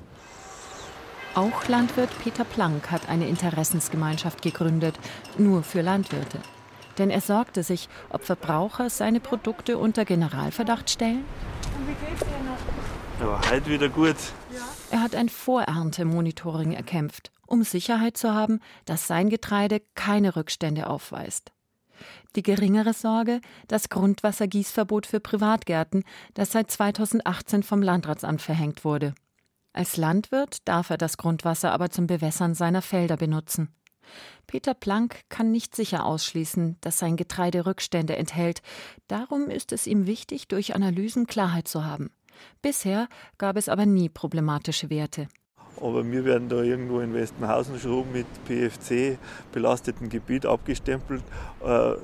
Auch 1.35 1.69
Landwirt 1.69 2.11
Peter 2.23 2.45
Planck 2.45 2.91
hat 2.91 3.09
eine 3.09 3.29
Interessensgemeinschaft 3.29 4.43
gegründet, 4.43 4.99
nur 5.37 5.63
für 5.63 5.83
Landwirte 5.83 6.39
denn 6.99 7.11
er 7.11 7.21
sorgte 7.21 7.63
sich, 7.63 7.89
ob 8.11 8.25
Verbraucher 8.25 8.91
seine 8.91 9.21
Produkte 9.21 9.79
unter 9.79 10.05
Generalverdacht 10.05 10.91
stellen. 10.91 11.25
Und 11.79 11.89
wie 11.89 12.07
geht's 12.07 12.21
dir 12.21 13.27
noch? 13.29 13.43
Ja, 13.43 13.51
heute 13.51 13.71
wieder 13.71 13.89
gut. 13.89 14.17
Er 14.91 15.03
hat 15.03 15.15
ein 15.15 15.29
Vorerntemonitoring 15.29 16.73
erkämpft, 16.73 17.31
um 17.47 17.63
Sicherheit 17.63 18.17
zu 18.17 18.35
haben, 18.35 18.61
dass 18.85 19.07
sein 19.07 19.29
Getreide 19.29 19.81
keine 19.95 20.37
Rückstände 20.37 20.89
aufweist. 20.89 21.53
Die 22.35 22.43
geringere 22.43 22.93
Sorge, 22.93 23.41
das 23.69 23.89
Grundwassergießverbot 23.89 25.07
für 25.07 25.21
Privatgärten, 25.21 26.05
das 26.35 26.53
seit 26.53 26.71
2018 26.71 27.63
vom 27.63 27.81
Landratsamt 27.81 28.43
verhängt 28.43 28.85
wurde. 28.85 29.15
Als 29.73 29.97
Landwirt 29.97 30.67
darf 30.67 30.91
er 30.91 30.99
das 30.99 31.17
Grundwasser 31.17 31.73
aber 31.73 31.91
zum 31.91 32.07
Bewässern 32.07 32.55
seiner 32.55 32.83
Felder 32.83 33.17
benutzen. 33.17 33.75
Peter 34.47 34.75
Planck 34.75 35.23
kann 35.29 35.51
nicht 35.51 35.75
sicher 35.75 36.05
ausschließen, 36.05 36.77
dass 36.81 36.99
sein 36.99 37.17
Getreide 37.17 37.67
Rückstände 37.67 38.17
enthält. 38.17 38.63
Darum 39.09 39.51
ist 39.51 39.73
es 39.73 39.87
ihm 39.87 40.07
wichtig, 40.07 40.49
durch 40.49 40.75
Analysen 40.75 41.27
Klarheit 41.27 41.67
zu 41.67 41.85
haben. 41.85 42.11
Bisher 42.63 43.09
gab 43.39 43.57
es 43.57 43.69
aber 43.69 43.87
nie 43.87 44.09
problematische 44.09 44.91
Werte. 44.91 45.29
Aber 45.81 46.11
wir 46.11 46.25
werden 46.25 46.49
da 46.49 46.63
irgendwo 46.63 47.01
in 47.01 47.13
Westenhausen 47.15 47.79
schon 47.79 48.11
mit 48.13 48.27
PFC 48.47 49.19
belasteten 49.53 50.09
Gebiet 50.09 50.47
abgestempelt. 50.47 51.23
Äh, 51.65 51.95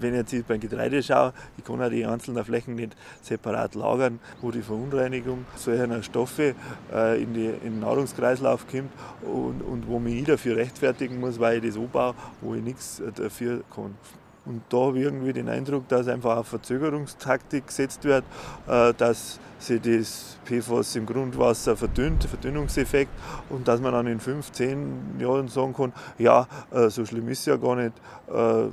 wenn 0.00 0.14
ich 0.14 0.32
jetzt 0.32 0.48
beim 0.48 0.60
Getreide 0.60 1.02
schaue, 1.02 1.32
ich 1.58 1.64
kann 1.64 1.82
auch 1.82 1.90
die 1.90 2.04
einzelnen 2.04 2.44
Flächen 2.44 2.74
nicht 2.74 2.96
separat 3.22 3.74
lagern, 3.74 4.20
wo 4.40 4.50
die 4.50 4.62
Verunreinigung 4.62 5.44
solcher 5.56 6.02
Stoffe 6.02 6.54
äh, 6.92 7.22
in, 7.22 7.34
die, 7.34 7.46
in 7.46 7.60
den 7.60 7.80
Nahrungskreislauf 7.80 8.66
kommt 8.68 8.90
und, 9.22 9.60
und 9.62 9.88
wo 9.88 9.98
mich 9.98 10.14
nie 10.14 10.24
dafür 10.24 10.56
rechtfertigen 10.56 11.20
muss, 11.20 11.38
weil 11.40 11.64
ich 11.64 11.74
das 11.74 11.82
anbaue, 11.82 12.14
wo 12.40 12.54
ich 12.54 12.62
nichts 12.62 13.00
äh, 13.00 13.12
dafür 13.12 13.62
kann. 13.74 13.96
Und 14.44 14.62
da 14.70 14.78
habe 14.78 14.98
ich 14.98 15.04
irgendwie 15.04 15.32
den 15.32 15.48
Eindruck, 15.48 15.88
dass 15.88 16.08
einfach 16.08 16.36
auf 16.36 16.48
Verzögerungstaktik 16.48 17.68
gesetzt 17.68 18.04
wird, 18.04 18.24
äh, 18.66 18.92
dass 18.94 19.38
sich 19.58 19.80
das 19.80 20.38
PFAS 20.44 20.96
im 20.96 21.06
Grundwasser 21.06 21.76
verdünnt, 21.76 22.24
Verdünnungseffekt, 22.24 23.12
und 23.50 23.68
dass 23.68 23.80
man 23.80 23.92
dann 23.92 24.08
in 24.08 24.18
fünf, 24.18 24.50
zehn 24.50 25.16
Jahren 25.20 25.46
sagen 25.46 25.74
kann, 25.74 25.92
ja, 26.18 26.48
äh, 26.72 26.88
so 26.88 27.06
schlimm 27.06 27.28
ist 27.28 27.40
es 27.40 27.46
ja 27.46 27.56
gar 27.56 27.76
nicht, 27.76 27.92
äh, 28.28 28.64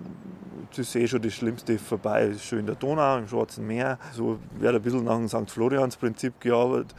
das 0.71 0.79
ist 0.79 0.95
eh 0.95 1.07
schon 1.07 1.21
das 1.21 1.33
Schlimmste 1.33 1.77
vorbei, 1.77 2.27
das 2.27 2.37
ist 2.37 2.45
schon 2.45 2.59
in 2.59 2.65
der 2.65 2.75
Donau, 2.75 3.17
im 3.17 3.27
Schwarzen 3.27 3.65
Meer. 3.65 3.97
So 4.13 4.39
wird 4.59 4.75
ein 4.75 4.81
bisschen 4.81 5.03
nach 5.03 5.17
dem 5.17 5.27
St. 5.27 5.49
Florians-Prinzip 5.49 6.39
gearbeitet. 6.39 6.93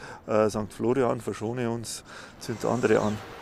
St. 0.49 0.73
Florian, 0.73 1.21
verschone 1.21 1.71
uns, 1.71 2.03
zündet 2.41 2.65
andere 2.65 2.99
an. 2.99 3.40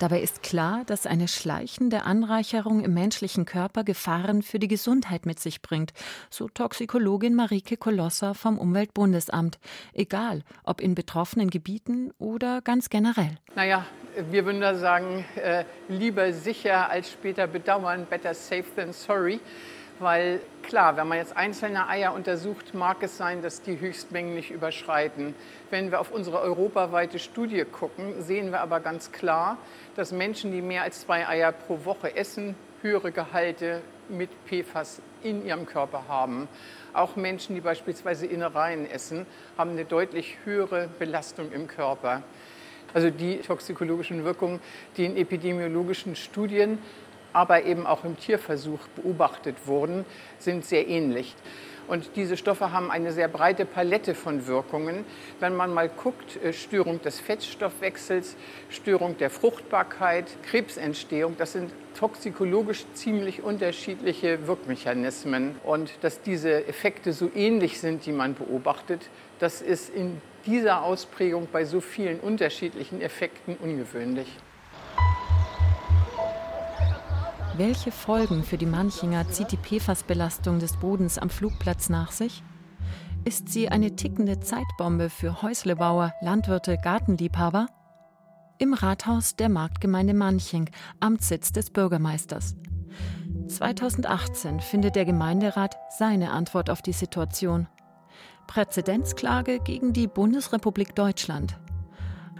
Dabei 0.00 0.20
ist 0.20 0.42
klar, 0.42 0.82
dass 0.86 1.06
eine 1.06 1.28
schleichende 1.28 2.02
Anreicherung 2.02 2.84
im 2.84 2.94
menschlichen 2.94 3.44
Körper 3.44 3.84
Gefahren 3.84 4.42
für 4.42 4.58
die 4.58 4.66
Gesundheit 4.66 5.24
mit 5.24 5.38
sich 5.38 5.62
bringt, 5.62 5.92
so 6.30 6.48
Toxikologin 6.48 7.34
Marike 7.34 7.76
Kolosser 7.76 8.34
vom 8.34 8.58
Umweltbundesamt. 8.58 9.58
Egal, 9.92 10.42
ob 10.64 10.80
in 10.80 10.96
betroffenen 10.96 11.48
Gebieten 11.48 12.12
oder 12.18 12.60
ganz 12.60 12.90
generell. 12.90 13.38
Naja, 13.54 13.86
wir 14.30 14.44
würden 14.44 14.60
da 14.60 14.74
sagen, 14.74 15.24
äh, 15.36 15.64
lieber 15.88 16.32
sicher 16.32 16.90
als 16.90 17.12
später 17.12 17.46
bedauern, 17.46 18.06
better 18.10 18.34
safe 18.34 18.64
than 18.74 18.92
sorry. 18.92 19.40
Weil 20.00 20.40
klar, 20.62 20.96
wenn 20.96 21.06
man 21.06 21.18
jetzt 21.18 21.36
einzelne 21.36 21.88
Eier 21.88 22.14
untersucht, 22.14 22.74
mag 22.74 23.02
es 23.02 23.16
sein, 23.16 23.42
dass 23.42 23.62
die 23.62 23.78
Höchstmengen 23.78 24.34
nicht 24.34 24.50
überschreiten. 24.50 25.34
Wenn 25.70 25.92
wir 25.92 26.00
auf 26.00 26.10
unsere 26.10 26.40
europaweite 26.40 27.20
Studie 27.20 27.64
gucken, 27.64 28.20
sehen 28.20 28.50
wir 28.50 28.60
aber 28.60 28.80
ganz 28.80 29.12
klar, 29.12 29.56
dass 29.94 30.10
Menschen, 30.10 30.50
die 30.50 30.62
mehr 30.62 30.82
als 30.82 31.02
zwei 31.02 31.28
Eier 31.28 31.52
pro 31.52 31.84
Woche 31.84 32.16
essen, 32.16 32.56
höhere 32.82 33.12
Gehalte 33.12 33.82
mit 34.08 34.30
PFAS 34.46 35.00
in 35.22 35.46
ihrem 35.46 35.64
Körper 35.64 36.04
haben. 36.08 36.48
Auch 36.92 37.16
Menschen, 37.16 37.54
die 37.54 37.60
beispielsweise 37.60 38.26
Innereien 38.26 38.90
essen, 38.90 39.26
haben 39.56 39.70
eine 39.70 39.84
deutlich 39.84 40.36
höhere 40.44 40.88
Belastung 40.98 41.52
im 41.52 41.66
Körper. 41.66 42.22
Also 42.92 43.10
die 43.10 43.38
toxikologischen 43.38 44.24
Wirkungen, 44.24 44.60
die 44.96 45.04
in 45.04 45.16
epidemiologischen 45.16 46.14
Studien 46.14 46.78
aber 47.34 47.64
eben 47.64 47.86
auch 47.86 48.04
im 48.04 48.16
Tierversuch 48.16 48.80
beobachtet 48.96 49.56
wurden, 49.66 50.06
sind 50.38 50.64
sehr 50.64 50.88
ähnlich. 50.88 51.36
Und 51.86 52.16
diese 52.16 52.36
Stoffe 52.36 52.72
haben 52.72 52.90
eine 52.90 53.12
sehr 53.12 53.28
breite 53.28 53.66
Palette 53.66 54.14
von 54.14 54.46
Wirkungen. 54.46 55.04
Wenn 55.38 55.54
man 55.54 55.72
mal 55.74 55.88
guckt, 55.88 56.42
äh, 56.42 56.52
Störung 56.52 57.02
des 57.02 57.20
Fettstoffwechsels, 57.20 58.36
Störung 58.70 59.18
der 59.18 59.28
Fruchtbarkeit, 59.28 60.24
Krebsentstehung, 60.44 61.36
das 61.36 61.52
sind 61.52 61.70
toxikologisch 61.94 62.86
ziemlich 62.94 63.42
unterschiedliche 63.42 64.46
Wirkmechanismen. 64.46 65.56
Und 65.62 65.92
dass 66.00 66.22
diese 66.22 66.66
Effekte 66.66 67.12
so 67.12 67.30
ähnlich 67.34 67.80
sind, 67.80 68.06
die 68.06 68.12
man 68.12 68.34
beobachtet, 68.34 69.10
das 69.38 69.60
ist 69.60 69.94
in 69.94 70.22
dieser 70.46 70.82
Ausprägung 70.82 71.48
bei 71.52 71.64
so 71.64 71.80
vielen 71.80 72.20
unterschiedlichen 72.20 73.02
Effekten 73.02 73.56
ungewöhnlich. 73.56 74.28
Welche 77.56 77.92
Folgen 77.92 78.42
für 78.42 78.58
die 78.58 78.66
Manchinger 78.66 79.30
zieht 79.30 79.52
die 79.52 79.56
PFAS-Belastung 79.56 80.58
des 80.58 80.76
Bodens 80.76 81.18
am 81.18 81.30
Flugplatz 81.30 81.88
nach 81.88 82.10
sich? 82.10 82.42
Ist 83.24 83.48
sie 83.48 83.68
eine 83.68 83.94
tickende 83.94 84.40
Zeitbombe 84.40 85.08
für 85.08 85.40
Häuslebauer, 85.40 86.12
Landwirte, 86.20 86.76
Gartenliebhaber? 86.82 87.68
Im 88.58 88.74
Rathaus 88.74 89.36
der 89.36 89.48
Marktgemeinde 89.50 90.14
Manching, 90.14 90.68
Amtssitz 90.98 91.52
des 91.52 91.70
Bürgermeisters. 91.70 92.56
2018 93.46 94.58
findet 94.58 94.96
der 94.96 95.04
Gemeinderat 95.04 95.76
seine 95.96 96.32
Antwort 96.32 96.70
auf 96.70 96.82
die 96.82 96.92
Situation. 96.92 97.68
Präzedenzklage 98.48 99.60
gegen 99.60 99.92
die 99.92 100.08
Bundesrepublik 100.08 100.96
Deutschland. 100.96 101.56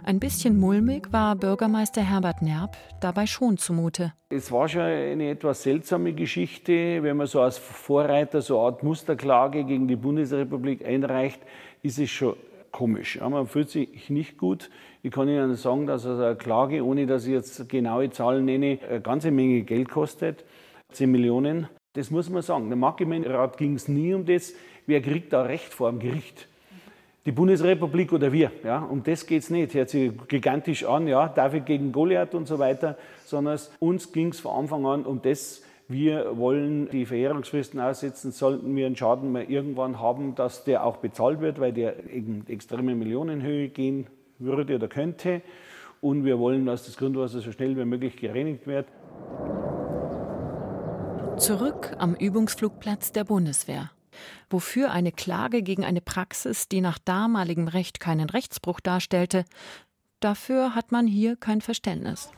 Ein 0.07 0.19
bisschen 0.19 0.59
mulmig 0.59 1.11
war 1.11 1.35
Bürgermeister 1.35 2.03
Herbert 2.03 2.43
Nerb 2.43 2.77
dabei 3.01 3.25
schon 3.25 3.57
zumute. 3.57 4.13
Es 4.29 4.51
war 4.51 4.69
schon 4.69 4.83
eine 4.83 5.31
etwas 5.31 5.63
seltsame 5.63 6.13
Geschichte, 6.13 7.01
wenn 7.01 7.17
man 7.17 7.25
so 7.25 7.41
als 7.41 7.57
Vorreiter 7.57 8.43
so 8.43 8.59
eine 8.59 8.67
Art 8.67 8.83
Musterklage 8.83 9.63
gegen 9.63 9.87
die 9.87 9.95
Bundesrepublik 9.95 10.85
einreicht, 10.85 11.41
ist 11.81 11.97
es 11.97 12.11
schon 12.11 12.35
komisch. 12.69 13.19
man 13.19 13.47
fühlt 13.47 13.71
sich 13.71 14.11
nicht 14.11 14.37
gut. 14.37 14.69
Ich 15.01 15.09
kann 15.09 15.27
Ihnen 15.27 15.55
sagen, 15.55 15.87
dass 15.87 16.05
also 16.05 16.21
eine 16.21 16.35
Klage, 16.35 16.85
ohne 16.85 17.07
dass 17.07 17.25
ich 17.25 17.33
jetzt 17.33 17.67
genaue 17.67 18.11
Zahlen 18.11 18.45
nenne, 18.45 18.77
eine 18.87 19.01
ganze 19.01 19.31
Menge 19.31 19.63
Geld 19.63 19.89
kostet. 19.89 20.45
10 20.91 21.09
Millionen. 21.09 21.67
Das 21.93 22.11
muss 22.11 22.29
man 22.29 22.43
sagen. 22.43 22.69
Der 22.69 22.77
Marktgemeinderat 22.77 23.57
ging 23.57 23.73
es 23.73 23.87
nie 23.87 24.13
um 24.13 24.23
das, 24.23 24.53
wer 24.85 25.01
kriegt 25.01 25.33
da 25.33 25.41
Recht 25.41 25.73
vor 25.73 25.89
dem 25.89 25.97
Gericht 25.97 26.47
die 27.25 27.31
Bundesrepublik 27.31 28.13
oder 28.13 28.31
wir. 28.31 28.51
Ja? 28.63 28.79
Um 28.79 29.03
das 29.03 29.25
geht 29.25 29.43
es 29.43 29.49
nicht. 29.49 29.73
Hört 29.73 29.89
sich 29.89 30.11
gigantisch 30.27 30.85
an, 30.85 31.07
ja, 31.07 31.27
David 31.27 31.65
gegen 31.65 31.91
Goliath 31.91 32.35
und 32.35 32.47
so 32.47 32.59
weiter, 32.59 32.97
sondern 33.25 33.59
uns 33.79 34.11
ging 34.11 34.29
es 34.29 34.39
von 34.39 34.63
Anfang 34.63 34.85
an 34.85 35.05
um 35.05 35.21
das, 35.21 35.63
Wir 35.87 36.35
wollen 36.35 36.89
die 36.89 37.05
Verjährungsfristen 37.05 37.79
aussetzen, 37.79 38.31
sollten 38.31 38.75
wir 38.75 38.87
einen 38.87 38.95
Schaden 38.95 39.31
mal 39.31 39.43
irgendwann 39.43 39.99
haben, 39.99 40.33
dass 40.33 40.63
der 40.63 40.83
auch 40.83 40.97
bezahlt 40.97 41.41
wird, 41.41 41.59
weil 41.59 41.73
der 41.73 42.09
in 42.09 42.43
extreme 42.47 42.95
Millionenhöhe 42.95 43.69
gehen 43.69 44.07
würde 44.39 44.75
oder 44.75 44.87
könnte. 44.87 45.43
Und 46.01 46.25
wir 46.25 46.39
wollen, 46.39 46.65
dass 46.65 46.85
das 46.85 46.97
Grundwasser 46.97 47.39
so 47.39 47.51
schnell 47.51 47.77
wie 47.77 47.85
möglich 47.85 48.17
gereinigt 48.17 48.65
wird. 48.65 48.87
Zurück 51.37 51.95
am 51.99 52.15
Übungsflugplatz 52.15 53.11
der 53.11 53.23
Bundeswehr. 53.23 53.91
Wofür 54.49 54.91
eine 54.91 55.11
Klage 55.11 55.61
gegen 55.61 55.83
eine 55.85 56.01
Praxis, 56.01 56.67
die 56.67 56.81
nach 56.81 56.97
damaligem 56.97 57.67
Recht 57.67 57.99
keinen 57.99 58.29
Rechtsbruch 58.29 58.79
darstellte, 58.79 59.45
dafür 60.19 60.75
hat 60.75 60.91
man 60.91 61.07
hier 61.07 61.35
kein 61.35 61.61
Verständnis. 61.61 62.29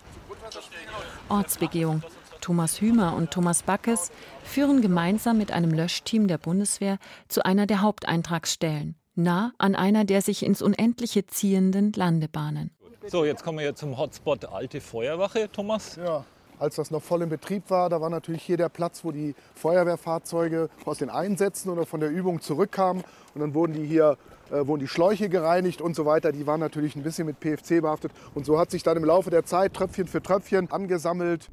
Ortsbegehung. 1.29 2.03
Thomas 2.41 2.79
Hümer 2.79 3.15
und 3.15 3.31
Thomas 3.31 3.63
Backes 3.63 4.12
führen 4.43 4.81
gemeinsam 4.81 5.38
mit 5.38 5.51
einem 5.51 5.72
Löschteam 5.72 6.27
der 6.27 6.38
Bundeswehr 6.38 6.98
zu 7.27 7.43
einer 7.43 7.65
der 7.65 7.81
Haupteintragsstellen, 7.81 8.96
nah 9.15 9.51
an 9.57 9.75
einer 9.75 10.05
der 10.05 10.22
sich 10.22 10.46
ins 10.46 10.62
Unendliche 10.62 11.25
ziehenden 11.25 11.91
Landebahnen. 11.93 12.72
So, 13.07 13.25
jetzt 13.25 13.43
kommen 13.43 13.60
wir 13.60 13.75
zum 13.75 13.98
Hotspot 13.98 14.46
Alte 14.46 14.81
Feuerwache, 14.81 15.50
Thomas. 15.51 15.98
Ja, 15.98 16.25
als 16.59 16.75
das 16.75 16.91
noch 16.91 17.01
voll 17.01 17.21
in 17.21 17.29
Betrieb 17.29 17.69
war, 17.69 17.89
da 17.89 18.01
war 18.01 18.09
natürlich 18.09 18.43
hier 18.43 18.57
der 18.57 18.69
Platz, 18.69 19.03
wo 19.03 19.11
die 19.11 19.35
Feuerwehrfahrzeuge 19.55 20.69
aus 20.85 20.97
den 20.97 21.09
Einsätzen 21.09 21.69
oder 21.69 21.85
von 21.85 21.99
der 21.99 22.09
Übung 22.09 22.41
zurückkamen. 22.41 23.03
Und 23.33 23.41
dann 23.41 23.53
wurden 23.53 23.73
die 23.73 23.85
hier 23.85 24.17
äh, 24.51 24.65
wurden 24.65 24.79
die 24.79 24.87
Schläuche 24.87 25.29
gereinigt 25.29 25.81
und 25.81 25.95
so 25.95 26.05
weiter. 26.05 26.31
Die 26.31 26.47
waren 26.47 26.59
natürlich 26.59 26.95
ein 26.95 27.03
bisschen 27.03 27.25
mit 27.25 27.39
PFC 27.39 27.81
behaftet. 27.81 28.11
Und 28.33 28.45
so 28.45 28.57
hat 28.59 28.71
sich 28.71 28.83
dann 28.83 28.97
im 28.97 29.05
Laufe 29.05 29.29
der 29.29 29.45
Zeit 29.45 29.73
Tröpfchen 29.73 30.07
für 30.07 30.21
Tröpfchen 30.21 30.71
angesammelt. 30.71 31.49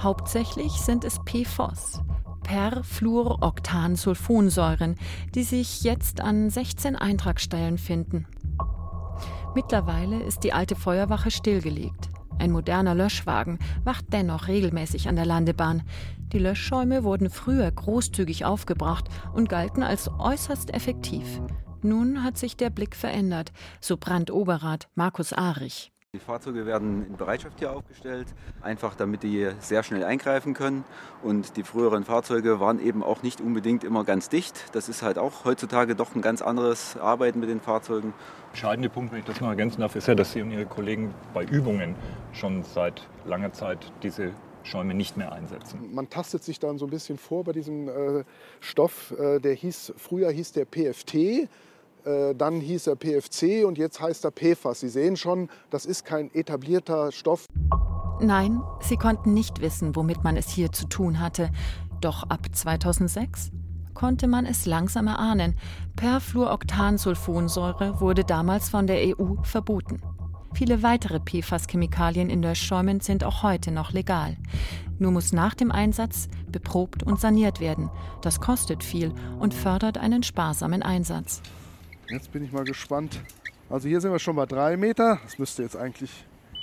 Hauptsächlich 0.00 0.72
sind 0.72 1.04
es 1.04 1.18
PFOS, 1.24 2.00
Perfluoroktansulfonsäuren, 2.44 4.96
die 5.34 5.42
sich 5.42 5.82
jetzt 5.82 6.20
an 6.20 6.50
16 6.50 6.94
Eintragsstellen 6.96 7.78
finden. 7.78 8.26
Mittlerweile 9.54 10.22
ist 10.22 10.44
die 10.44 10.52
alte 10.52 10.76
Feuerwache 10.76 11.30
stillgelegt. 11.30 12.07
Ein 12.38 12.52
moderner 12.52 12.94
Löschwagen 12.94 13.58
wacht 13.84 14.06
dennoch 14.12 14.48
regelmäßig 14.48 15.08
an 15.08 15.16
der 15.16 15.26
Landebahn. 15.26 15.82
Die 16.32 16.38
Löschschäume 16.38 17.04
wurden 17.04 17.30
früher 17.30 17.70
großzügig 17.70 18.44
aufgebracht 18.44 19.06
und 19.34 19.48
galten 19.48 19.82
als 19.82 20.10
äußerst 20.18 20.72
effektiv. 20.74 21.40
Nun 21.82 22.24
hat 22.24 22.36
sich 22.38 22.56
der 22.56 22.70
Blick 22.70 22.96
verändert, 22.96 23.52
so 23.80 23.96
Brandoberrat 23.96 24.88
Markus 24.94 25.32
Ahrich. 25.32 25.92
Die 26.14 26.20
Fahrzeuge 26.20 26.64
werden 26.64 27.04
in 27.06 27.16
Bereitschaft 27.18 27.58
hier 27.58 27.70
aufgestellt, 27.70 28.28
einfach 28.62 28.94
damit 28.94 29.22
die 29.22 29.46
sehr 29.60 29.82
schnell 29.82 30.04
eingreifen 30.04 30.54
können. 30.54 30.84
Und 31.22 31.58
die 31.58 31.64
früheren 31.64 32.02
Fahrzeuge 32.04 32.60
waren 32.60 32.80
eben 32.80 33.02
auch 33.02 33.22
nicht 33.22 33.42
unbedingt 33.42 33.84
immer 33.84 34.04
ganz 34.04 34.30
dicht. 34.30 34.74
Das 34.74 34.88
ist 34.88 35.02
halt 35.02 35.18
auch 35.18 35.44
heutzutage 35.44 35.94
doch 35.94 36.14
ein 36.14 36.22
ganz 36.22 36.40
anderes 36.40 36.96
Arbeiten 36.96 37.40
mit 37.40 37.50
den 37.50 37.60
Fahrzeugen. 37.60 38.14
Entscheidende 38.52 38.88
Punkt, 38.88 39.12
wenn 39.12 39.18
ich 39.18 39.26
das 39.26 39.42
noch 39.42 39.50
ergänzen 39.50 39.82
darf, 39.82 39.96
ist 39.96 40.08
ja, 40.08 40.14
dass 40.14 40.32
Sie 40.32 40.40
und 40.40 40.50
Ihre 40.50 40.64
Kollegen 40.64 41.12
bei 41.34 41.44
Übungen 41.44 41.94
schon 42.32 42.62
seit 42.62 43.06
langer 43.26 43.52
Zeit 43.52 43.92
diese 44.02 44.32
Schäume 44.62 44.94
nicht 44.94 45.18
mehr 45.18 45.32
einsetzen. 45.32 45.92
Man 45.92 46.08
tastet 46.08 46.42
sich 46.42 46.58
dann 46.58 46.78
so 46.78 46.86
ein 46.86 46.90
bisschen 46.90 47.18
vor 47.18 47.44
bei 47.44 47.52
diesem 47.52 47.86
äh, 47.86 48.24
Stoff, 48.60 49.10
äh, 49.10 49.40
der 49.40 49.52
hieß, 49.52 49.92
früher 49.98 50.30
hieß 50.30 50.52
der 50.52 50.64
PFT. 50.64 51.50
Äh, 52.08 52.34
dann 52.34 52.60
hieß 52.60 52.86
er 52.86 52.96
PFC 52.96 53.66
und 53.66 53.76
jetzt 53.76 54.00
heißt 54.00 54.24
er 54.24 54.30
PFAS. 54.30 54.80
Sie 54.80 54.88
sehen 54.88 55.16
schon, 55.16 55.50
das 55.70 55.84
ist 55.84 56.06
kein 56.06 56.34
etablierter 56.34 57.12
Stoff. 57.12 57.46
Nein, 58.20 58.62
sie 58.80 58.96
konnten 58.96 59.34
nicht 59.34 59.60
wissen, 59.60 59.94
womit 59.94 60.24
man 60.24 60.36
es 60.36 60.48
hier 60.48 60.72
zu 60.72 60.88
tun 60.88 61.20
hatte. 61.20 61.50
Doch 62.00 62.24
ab 62.30 62.46
2006 62.50 63.50
konnte 63.92 64.26
man 64.26 64.46
es 64.46 64.64
langsam 64.64 65.06
erahnen. 65.06 65.54
Perfluoroktansulfonsäure 65.96 68.00
wurde 68.00 68.24
damals 68.24 68.70
von 68.70 68.86
der 68.86 69.18
EU 69.18 69.34
verboten. 69.42 70.00
Viele 70.54 70.82
weitere 70.82 71.20
PFAS-Chemikalien 71.20 72.30
in 72.30 72.42
Löschschäumen 72.42 73.00
sind 73.00 73.22
auch 73.22 73.42
heute 73.42 73.70
noch 73.70 73.92
legal. 73.92 74.38
Nur 74.98 75.12
muss 75.12 75.32
nach 75.32 75.54
dem 75.54 75.70
Einsatz 75.70 76.28
beprobt 76.50 77.02
und 77.02 77.20
saniert 77.20 77.60
werden. 77.60 77.90
Das 78.22 78.40
kostet 78.40 78.82
viel 78.82 79.12
und 79.38 79.52
fördert 79.52 79.98
einen 79.98 80.22
sparsamen 80.22 80.82
Einsatz. 80.82 81.42
Jetzt 82.10 82.32
bin 82.32 82.42
ich 82.42 82.52
mal 82.52 82.64
gespannt. 82.64 83.20
Also 83.68 83.86
hier 83.86 84.00
sind 84.00 84.12
wir 84.12 84.18
schon 84.18 84.36
bei 84.36 84.46
drei 84.46 84.78
Meter. 84.78 85.20
Das 85.24 85.38
müsste 85.38 85.62
jetzt 85.62 85.76
eigentlich 85.76 86.10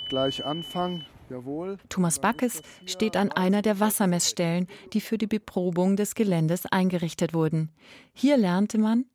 gleich 0.09 0.43
anfangen. 0.43 1.05
Jawohl. 1.29 1.77
Thomas 1.89 2.19
Backes 2.19 2.63
steht 2.85 3.15
an 3.15 3.31
einer 3.31 3.61
der 3.61 3.79
Wassermessstellen, 3.79 4.67
die 4.93 5.01
für 5.01 5.17
die 5.17 5.27
Beprobung 5.27 5.97
des 5.97 6.15
Geländes 6.15 6.65
eingerichtet 6.65 7.33
wurden. 7.33 7.71
Hier 8.13 8.37
lernte 8.37 8.79
man, 8.79 9.05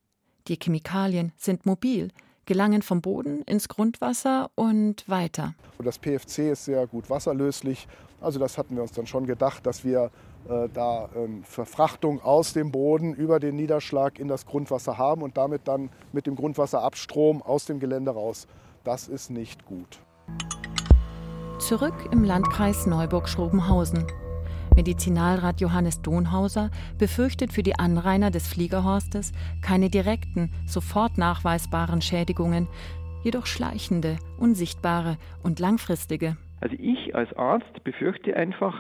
die 0.46 0.56
Chemikalien 0.56 1.32
sind 1.36 1.66
mobil, 1.66 2.12
gelangen 2.46 2.82
vom 2.82 3.00
Boden 3.00 3.42
ins 3.42 3.68
Grundwasser 3.68 4.50
und 4.54 5.08
weiter. 5.08 5.54
Und 5.78 5.84
das 5.84 5.98
PFC 5.98 6.50
ist 6.50 6.64
sehr 6.64 6.86
gut 6.86 7.10
wasserlöslich. 7.10 7.88
Also 8.20 8.38
das 8.38 8.56
hatten 8.56 8.76
wir 8.76 8.82
uns 8.82 8.92
dann 8.92 9.06
schon 9.06 9.26
gedacht, 9.26 9.66
dass 9.66 9.84
wir 9.84 10.10
da 10.48 11.08
ähm, 11.14 11.44
Verfrachtung 11.44 12.20
aus 12.22 12.52
dem 12.52 12.72
Boden 12.72 13.14
über 13.14 13.40
den 13.40 13.56
Niederschlag 13.56 14.18
in 14.18 14.28
das 14.28 14.46
Grundwasser 14.46 14.98
haben 14.98 15.22
und 15.22 15.36
damit 15.36 15.68
dann 15.68 15.90
mit 16.12 16.26
dem 16.26 16.36
Grundwasserabstrom 16.36 17.42
aus 17.42 17.66
dem 17.66 17.78
Gelände 17.80 18.10
raus. 18.10 18.46
Das 18.84 19.08
ist 19.08 19.30
nicht 19.30 19.66
gut. 19.66 20.00
Zurück 21.58 22.08
im 22.10 22.24
Landkreis 22.24 22.86
Neuburg-Schrobenhausen. 22.86 24.06
Medizinalrat 24.76 25.60
Johannes 25.60 26.00
Donhauser 26.00 26.70
befürchtet 26.98 27.52
für 27.52 27.62
die 27.62 27.78
Anrainer 27.78 28.30
des 28.30 28.48
Fliegerhorstes 28.48 29.32
keine 29.62 29.90
direkten, 29.90 30.50
sofort 30.66 31.18
nachweisbaren 31.18 32.00
Schädigungen, 32.00 32.66
jedoch 33.22 33.46
schleichende, 33.46 34.18
unsichtbare 34.38 35.18
und 35.42 35.58
langfristige. 35.58 36.36
Also 36.60 36.76
ich 36.78 37.14
als 37.14 37.32
Arzt 37.36 37.84
befürchte 37.84 38.36
einfach, 38.36 38.74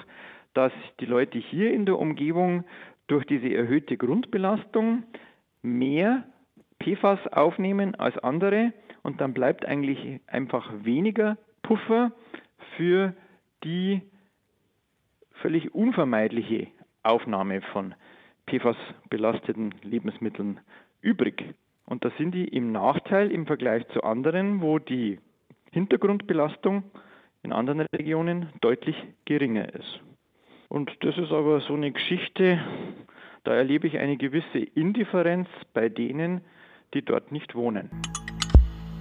dass 0.54 0.72
die 1.00 1.06
Leute 1.06 1.38
hier 1.38 1.72
in 1.72 1.86
der 1.86 1.98
Umgebung 1.98 2.64
durch 3.06 3.24
diese 3.26 3.52
erhöhte 3.52 3.96
Grundbelastung 3.96 5.04
mehr 5.62 6.24
PFAS 6.82 7.26
aufnehmen 7.28 7.94
als 7.94 8.16
andere 8.18 8.72
und 9.02 9.20
dann 9.20 9.34
bleibt 9.34 9.66
eigentlich 9.66 10.20
einfach 10.26 10.70
weniger 10.82 11.36
Puffer 11.62 12.12
für 12.76 13.14
die 13.64 14.02
völlig 15.32 15.74
unvermeidliche 15.74 16.68
Aufnahme 17.02 17.60
von 17.72 17.94
PFAS-belasteten 18.46 19.74
Lebensmitteln 19.82 20.60
übrig. 21.00 21.54
Und 21.86 22.04
da 22.04 22.10
sind 22.18 22.32
die 22.32 22.48
im 22.48 22.72
Nachteil 22.72 23.30
im 23.30 23.46
Vergleich 23.46 23.86
zu 23.88 24.02
anderen, 24.02 24.60
wo 24.60 24.78
die 24.78 25.18
Hintergrundbelastung 25.72 26.84
in 27.42 27.52
anderen 27.52 27.80
Regionen 27.94 28.50
deutlich 28.60 28.96
geringer 29.24 29.74
ist. 29.74 30.00
Und 30.70 30.88
das 31.00 31.18
ist 31.18 31.32
aber 31.32 31.60
so 31.62 31.74
eine 31.74 31.90
Geschichte, 31.90 32.60
da 33.42 33.52
erlebe 33.52 33.88
ich 33.88 33.98
eine 33.98 34.16
gewisse 34.16 34.58
Indifferenz 34.58 35.48
bei 35.74 35.88
denen, 35.88 36.42
die 36.94 37.04
dort 37.04 37.32
nicht 37.32 37.56
wohnen. 37.56 37.90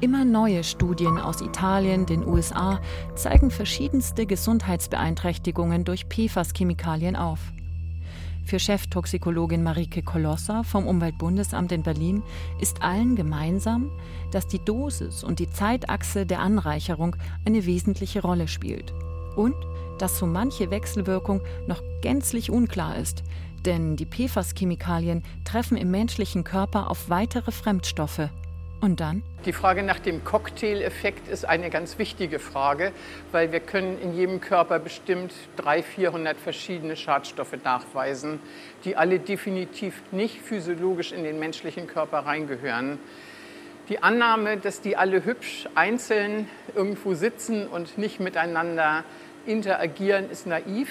Immer 0.02 0.26
neue 0.26 0.64
Studien 0.64 1.20
aus 1.20 1.42
Italien, 1.42 2.08
den 2.08 2.26
USA 2.26 2.82
zeigen 3.14 3.52
verschiedenste 3.52 4.26
Gesundheitsbeeinträchtigungen 4.26 5.84
durch 5.84 6.06
PFAS-Chemikalien 6.08 7.16
auf. 7.16 7.40
Für 8.46 8.58
Cheftoxikologin 8.58 9.62
Marike 9.62 10.02
Kolossa 10.02 10.64
vom 10.64 10.88
Umweltbundesamt 10.88 11.72
in 11.72 11.84
Berlin 11.84 12.24
ist 12.60 12.82
allen 12.82 13.16
gemeinsam, 13.16 13.92
dass 14.32 14.48
die 14.48 14.64
Dosis 14.66 15.24
und 15.24 15.38
die 15.38 15.52
Zeitachse 15.52 16.26
der 16.26 16.40
Anreicherung 16.40 17.16
eine 17.46 17.68
wesentliche 17.68 18.24
Rolle 18.24 18.48
spielt. 18.48 18.92
Und 19.36 19.54
dass 20.02 20.18
so 20.18 20.26
manche 20.26 20.72
Wechselwirkung 20.72 21.42
noch 21.68 21.82
gänzlich 22.02 22.50
unklar 22.50 22.98
ist, 22.98 23.24
denn 23.66 23.96
die 23.96 24.06
PFAS-Chemikalien 24.06 25.24
treffen 25.46 25.78
im 25.78 25.92
menschlichen 25.92 26.44
Körper 26.44 26.90
auf 26.90 27.10
weitere 27.10 27.52
Fremdstoffe. 27.52 28.30
Und 28.82 29.02
dann? 29.02 29.24
Die 29.46 29.52
Frage 29.52 29.84
nach 29.84 30.00
dem 30.00 30.24
Cocktail-Effekt 30.24 31.28
ist 31.28 31.44
eine 31.44 31.70
ganz 31.70 32.00
wichtige 32.00 32.40
Frage, 32.40 32.94
weil 33.34 33.52
wir 33.52 33.60
können 33.60 34.00
in 34.02 34.14
jedem 34.14 34.40
Körper 34.40 34.80
bestimmt 34.80 35.34
300, 35.58 35.86
400 35.86 36.38
verschiedene 36.38 36.96
Schadstoffe 36.96 37.58
nachweisen, 37.64 38.40
die 38.86 38.96
alle 38.96 39.20
definitiv 39.20 40.02
nicht 40.12 40.42
physiologisch 40.42 41.12
in 41.12 41.24
den 41.24 41.40
menschlichen 41.40 41.88
Körper 41.88 42.20
reingehören. 42.20 43.00
Die 43.90 44.02
Annahme, 44.02 44.58
dass 44.58 44.80
die 44.80 44.96
alle 44.96 45.26
hübsch 45.26 45.68
einzeln 45.76 46.48
irgendwo 46.74 47.16
sitzen 47.16 47.68
und 47.68 47.98
nicht 47.98 48.20
miteinander 48.20 49.04
interagieren, 49.46 50.30
ist 50.30 50.48
naiv. 50.48 50.90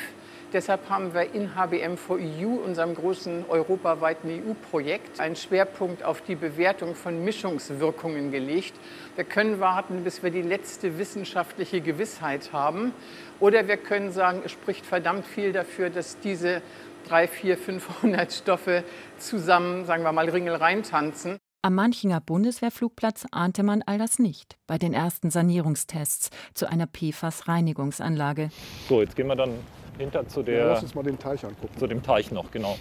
Deshalb 0.50 0.88
haben 0.88 1.12
wir 1.12 1.34
in 1.34 1.50
HBM4EU, 1.54 2.46
unserem 2.64 2.94
großen 2.94 3.44
europaweiten 3.50 4.30
EU-Projekt, 4.30 5.20
einen 5.20 5.36
Schwerpunkt 5.36 6.02
auf 6.02 6.22
die 6.22 6.36
Bewertung 6.36 6.94
von 6.94 7.22
Mischungswirkungen 7.22 8.30
gelegt. 8.30 8.72
Wir 9.14 9.24
können 9.24 9.60
warten, 9.60 10.04
bis 10.04 10.22
wir 10.22 10.30
die 10.30 10.40
letzte 10.40 10.98
wissenschaftliche 10.98 11.82
Gewissheit 11.82 12.50
haben. 12.54 12.94
Oder 13.40 13.68
wir 13.68 13.76
können 13.76 14.10
sagen, 14.10 14.40
es 14.42 14.52
spricht 14.52 14.86
verdammt 14.86 15.26
viel 15.26 15.52
dafür, 15.52 15.90
dass 15.90 16.18
diese 16.20 16.62
drei, 17.06 17.28
vier, 17.28 17.58
500 17.58 18.32
Stoffe 18.32 18.84
zusammen, 19.18 19.84
sagen 19.84 20.02
wir 20.02 20.12
mal, 20.12 20.30
Ringel 20.30 20.54
reintanzen. 20.54 21.37
Am 21.60 21.74
Manchinger 21.74 22.20
Bundeswehrflugplatz 22.20 23.26
ahnte 23.32 23.64
man 23.64 23.82
all 23.84 23.98
das 23.98 24.20
nicht 24.20 24.56
bei 24.68 24.78
den 24.78 24.94
ersten 24.94 25.30
Sanierungstests 25.30 26.30
zu 26.54 26.70
einer 26.70 26.86
PFAS-Reinigungsanlage. 26.86 28.50
So, 28.88 29.00
jetzt 29.00 29.16
gehen 29.16 29.26
wir 29.26 29.34
dann 29.34 29.50
hinter 29.98 30.28
zu 30.28 30.44
der. 30.44 30.58
Ja, 30.58 30.66
lass 30.68 30.84
uns 30.84 30.94
mal 30.94 31.02
den 31.02 31.18
Teich 31.18 31.44
angucken. 31.44 31.76
Zu 31.76 31.88
dem 31.88 32.00
Teich 32.00 32.30
noch, 32.30 32.52
genau. 32.52 32.78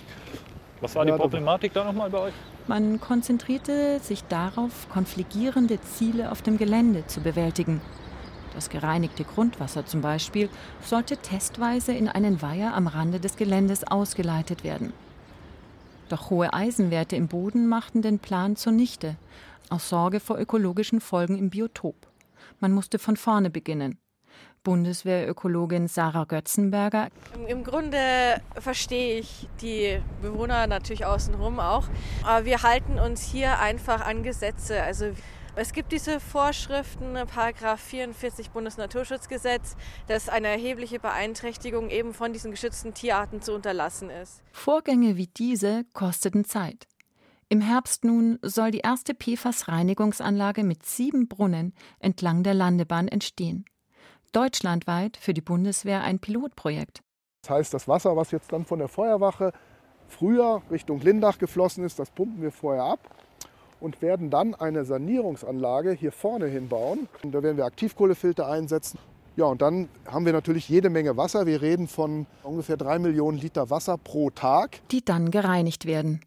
Was 0.80 0.94
war 0.94 1.08
ja, 1.08 1.16
die 1.16 1.20
Problematik 1.20 1.74
da 1.74 1.86
nochmal 1.86 2.12
bei 2.12 2.20
euch? 2.20 2.34
Man 2.68 3.02
konzentrierte 3.02 4.00
sich 4.00 4.24
darauf, 4.26 4.88
konfligierende 4.90 5.82
Ziele 5.82 6.32
auf 6.32 6.44
dem 6.44 6.60
Gelände 6.60 7.08
zu 7.08 7.22
bewältigen. 7.22 7.82
Das 8.54 8.70
gereinigte 8.70 9.24
Grundwasser 9.24 9.88
zum 9.88 10.02
Beispiel 10.02 10.50
sollte 10.84 11.18
testweise 11.18 11.94
in 11.94 12.08
einen 12.08 12.44
Weiher 12.44 12.76
am 12.76 12.86
Rande 12.86 13.20
des 13.20 13.38
Geländes 13.38 13.86
ausgeleitet 13.88 14.64
werden. 14.64 14.94
Doch 16.10 16.30
hohe 16.30 16.54
Eisenwerte 16.54 17.16
im 17.16 17.28
Boden 17.28 17.68
machten 17.68 18.02
den 18.02 18.20
Plan 18.20 18.56
zunichte, 18.56 19.18
aus 19.70 19.90
Sorge 19.90 20.20
vor 20.20 20.38
ökologischen 20.40 21.02
Folgen 21.02 21.38
im 21.38 21.50
Biotop. 21.50 21.96
Man 22.60 22.72
musste 22.72 22.98
von 22.98 23.18
vorne 23.18 23.50
beginnen. 23.50 24.00
Bundeswehrökologin 24.64 25.88
Sarah 25.88 26.26
Götzenberger. 26.26 27.08
Im 27.48 27.64
Grunde 27.64 28.42
verstehe 28.60 29.20
ich 29.20 29.48
die 29.62 30.00
Bewohner 30.22 30.68
natürlich 30.68 31.06
außenrum 31.06 31.60
auch. 31.60 31.88
Aber 32.24 32.46
wir 32.46 32.64
halten 32.64 33.00
uns 33.00 33.22
hier 33.22 33.60
einfach 33.60 34.06
an 34.06 34.24
Gesetze. 34.24 34.84
Also 34.84 35.12
es 35.60 35.74
gibt 35.74 35.92
diese 35.92 36.20
Vorschriften, 36.20 37.16
Paragraph 37.34 37.82
44 37.82 38.52
Bundesnaturschutzgesetz, 38.52 39.76
dass 40.06 40.30
eine 40.30 40.50
erhebliche 40.50 41.00
Beeinträchtigung 41.00 41.90
eben 41.90 42.14
von 42.14 42.32
diesen 42.32 42.52
geschützten 42.52 42.94
Tierarten 42.94 43.42
zu 43.42 43.56
unterlassen 43.56 44.12
ist. 44.12 44.44
Vorgänge 44.52 45.18
wie 45.18 45.26
diese 45.26 45.84
kosteten 45.94 46.46
Zeit. 46.46 46.88
Im 47.50 47.62
Herbst 47.62 48.06
nun 48.06 48.38
soll 48.44 48.70
die 48.70 48.82
erste 48.82 49.16
PFAS-Reinigungsanlage 49.16 50.64
mit 50.64 50.86
sieben 50.86 51.28
Brunnen 51.28 51.74
entlang 52.00 52.44
der 52.44 52.54
Landebahn 52.54 53.08
entstehen. 53.08 53.66
Deutschlandweit 54.34 55.18
für 55.18 55.34
die 55.34 55.42
Bundeswehr 55.42 56.04
ein 56.04 56.20
Pilotprojekt. 56.20 57.02
Das 57.42 57.50
heißt, 57.50 57.74
das 57.74 57.88
Wasser, 57.88 58.16
was 58.16 58.30
jetzt 58.30 58.52
dann 58.52 58.66
von 58.66 58.78
der 58.78 58.90
Feuerwache 58.90 59.54
früher 60.08 60.62
Richtung 60.70 61.00
Lindach 61.00 61.40
geflossen 61.40 61.84
ist, 61.84 61.98
das 61.98 62.12
pumpen 62.12 62.44
wir 62.44 62.52
vorher 62.52 62.84
ab 62.84 63.17
und 63.80 64.02
werden 64.02 64.30
dann 64.30 64.56
eine 64.56 64.86
Sanierungsanlage 64.86 65.92
hier 65.92 66.12
vorne 66.12 66.48
hinbauen. 66.48 67.08
Und 67.24 67.34
da 67.34 67.44
werden 67.44 67.58
wir 67.58 67.66
Aktivkohlefilter 67.66 68.48
einsetzen. 68.48 69.00
Ja, 69.36 69.46
und 69.46 69.62
dann 69.62 69.88
haben 70.08 70.26
wir 70.26 70.34
natürlich 70.34 70.68
jede 70.68 70.90
Menge 70.90 71.16
Wasser. 71.16 71.46
Wir 71.46 71.62
reden 71.62 71.88
von 71.88 72.26
ungefähr 72.44 72.76
drei 72.76 72.98
Millionen 72.98 73.38
Liter 73.38 73.70
Wasser 73.70 73.98
pro 73.98 74.32
Tag. 74.32 74.80
Die 74.90 75.06
dann 75.06 75.30
gereinigt 75.30 75.86
werden. 75.86 76.22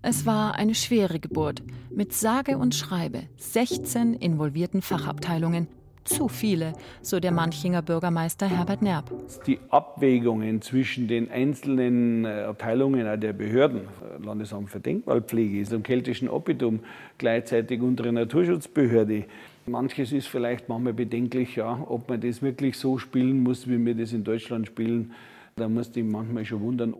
Es 0.00 0.24
war 0.24 0.54
eine 0.54 0.76
schwere 0.76 1.18
Geburt 1.18 1.62
mit 1.90 2.12
sage 2.12 2.56
und 2.56 2.76
schreibe 2.76 3.24
16 3.36 4.14
involvierten 4.14 4.80
Fachabteilungen 4.80 5.66
zu 6.08 6.28
viele, 6.28 6.72
so 7.02 7.20
der 7.20 7.32
Manchinger 7.32 7.82
Bürgermeister 7.82 8.46
Herbert 8.46 8.82
Nerb. 8.82 9.10
Die 9.46 9.58
Abwägungen 9.70 10.62
zwischen 10.62 11.06
den 11.06 11.30
einzelnen 11.30 12.24
äh, 12.24 12.42
Abteilungen 12.42 13.20
der 13.20 13.32
Behörden, 13.32 13.80
äh, 13.80 14.24
Landesamt 14.24 14.70
für 14.70 14.80
Denkmalpflege, 14.80 15.60
ist 15.60 15.72
am 15.72 15.82
keltischen 15.82 16.28
Oppidum, 16.28 16.80
gleichzeitig 17.18 17.80
unsere 17.80 18.12
Naturschutzbehörde. 18.12 19.24
Manches 19.66 20.12
ist 20.12 20.28
vielleicht 20.28 20.68
manchmal 20.68 20.94
bedenklich, 20.94 21.56
ja, 21.56 21.84
ob 21.86 22.08
man 22.08 22.20
das 22.20 22.40
wirklich 22.42 22.76
so 22.78 22.98
spielen 22.98 23.42
muss, 23.42 23.68
wie 23.68 23.84
wir 23.84 23.94
das 23.94 24.12
in 24.12 24.24
Deutschland 24.24 24.66
spielen. 24.66 25.12
Da 25.58 25.68
musst 25.68 25.96
du 25.96 26.04
manchmal 26.04 26.44
schon 26.44 26.60
wundern. 26.60 26.94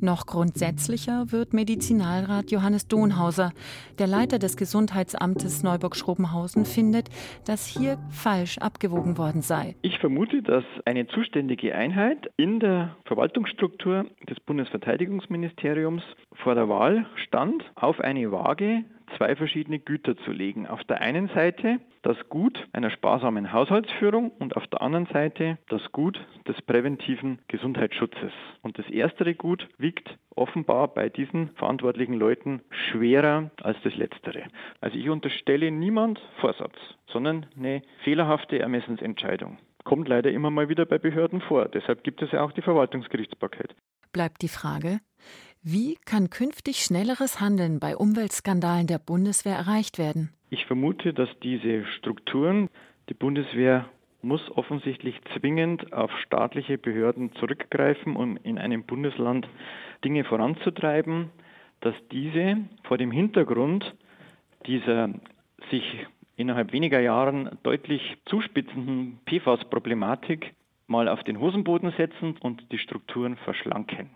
Noch 0.00 0.26
grundsätzlicher 0.26 1.30
wird 1.30 1.52
Medizinalrat 1.52 2.50
Johannes 2.50 2.88
Donhauser. 2.88 3.52
Der 3.98 4.06
Leiter 4.06 4.38
des 4.38 4.56
Gesundheitsamtes 4.56 5.62
Neuburg-Schrobenhausen 5.62 6.64
findet, 6.64 7.08
dass 7.46 7.66
hier 7.66 7.98
falsch 8.10 8.58
abgewogen 8.58 9.16
worden 9.16 9.42
sei. 9.42 9.76
Ich 9.82 9.98
vermute, 9.98 10.42
dass 10.42 10.64
eine 10.86 11.06
zuständige 11.08 11.74
Einheit 11.74 12.30
in 12.36 12.58
der 12.58 12.96
Verwaltungsstruktur 13.06 14.06
des 14.28 14.38
Bundesverteidigungsministeriums 14.40 16.02
vor 16.42 16.56
der 16.56 16.68
Wahl 16.68 17.06
stand, 17.26 17.62
auf 17.76 18.00
eine 18.00 18.30
Waage 18.32 18.84
zwei 19.16 19.36
verschiedene 19.36 19.78
Güter 19.78 20.16
zu 20.18 20.32
legen. 20.32 20.66
Auf 20.66 20.82
der 20.84 21.00
einen 21.00 21.28
Seite 21.28 21.80
das 22.02 22.16
Gut 22.28 22.68
einer 22.72 22.90
sparsamen 22.90 23.52
Haushaltsführung 23.52 24.30
und 24.38 24.56
auf 24.56 24.66
der 24.68 24.82
anderen 24.82 25.06
Seite 25.06 25.58
das 25.68 25.82
Gut 25.92 26.18
des 26.46 26.60
präventiven 26.62 27.38
Gesundheitsschutzes. 27.48 28.32
Und 28.62 28.78
das 28.78 28.88
erstere 28.88 29.34
Gut 29.34 29.68
wiegt 29.78 30.16
offenbar 30.34 30.88
bei 30.88 31.08
diesen 31.08 31.50
verantwortlichen 31.56 32.14
Leuten 32.14 32.62
schwerer 32.70 33.50
als 33.62 33.76
das 33.82 33.96
letztere. 33.96 34.44
Also 34.80 34.96
ich 34.96 35.08
unterstelle 35.08 35.70
niemand 35.70 36.20
Vorsatz, 36.40 36.76
sondern 37.12 37.46
eine 37.56 37.82
fehlerhafte 38.04 38.58
Ermessensentscheidung. 38.58 39.58
Kommt 39.84 40.08
leider 40.08 40.30
immer 40.30 40.50
mal 40.50 40.68
wieder 40.68 40.86
bei 40.86 40.98
Behörden 40.98 41.40
vor. 41.40 41.68
Deshalb 41.68 42.04
gibt 42.04 42.22
es 42.22 42.30
ja 42.32 42.42
auch 42.42 42.52
die 42.52 42.62
Verwaltungsgerichtsbarkeit. 42.62 43.74
Bleibt 44.12 44.42
die 44.42 44.48
Frage, 44.48 45.00
wie 45.70 45.98
kann 46.06 46.30
künftig 46.30 46.78
schnelleres 46.78 47.40
Handeln 47.40 47.78
bei 47.78 47.94
Umweltskandalen 47.94 48.86
der 48.86 48.98
Bundeswehr 48.98 49.54
erreicht 49.54 49.98
werden? 49.98 50.30
Ich 50.48 50.64
vermute, 50.64 51.12
dass 51.12 51.28
diese 51.42 51.84
Strukturen, 51.98 52.70
die 53.10 53.14
Bundeswehr 53.14 53.86
muss 54.22 54.40
offensichtlich 54.56 55.20
zwingend 55.36 55.92
auf 55.92 56.10
staatliche 56.20 56.78
Behörden 56.78 57.32
zurückgreifen, 57.34 58.16
um 58.16 58.38
in 58.38 58.56
einem 58.56 58.84
Bundesland 58.84 59.46
Dinge 60.04 60.24
voranzutreiben, 60.24 61.28
dass 61.82 61.94
diese 62.12 62.56
vor 62.84 62.96
dem 62.96 63.10
Hintergrund 63.10 63.94
dieser 64.66 65.10
sich 65.70 66.06
innerhalb 66.36 66.72
weniger 66.72 67.00
Jahren 67.00 67.58
deutlich 67.62 68.16
zuspitzenden 68.24 69.20
PFAS-Problematik 69.26 70.54
mal 70.86 71.08
auf 71.08 71.22
den 71.24 71.38
Hosenboden 71.38 71.92
setzen 71.98 72.36
und 72.40 72.72
die 72.72 72.78
Strukturen 72.78 73.36
verschlanken. 73.36 74.08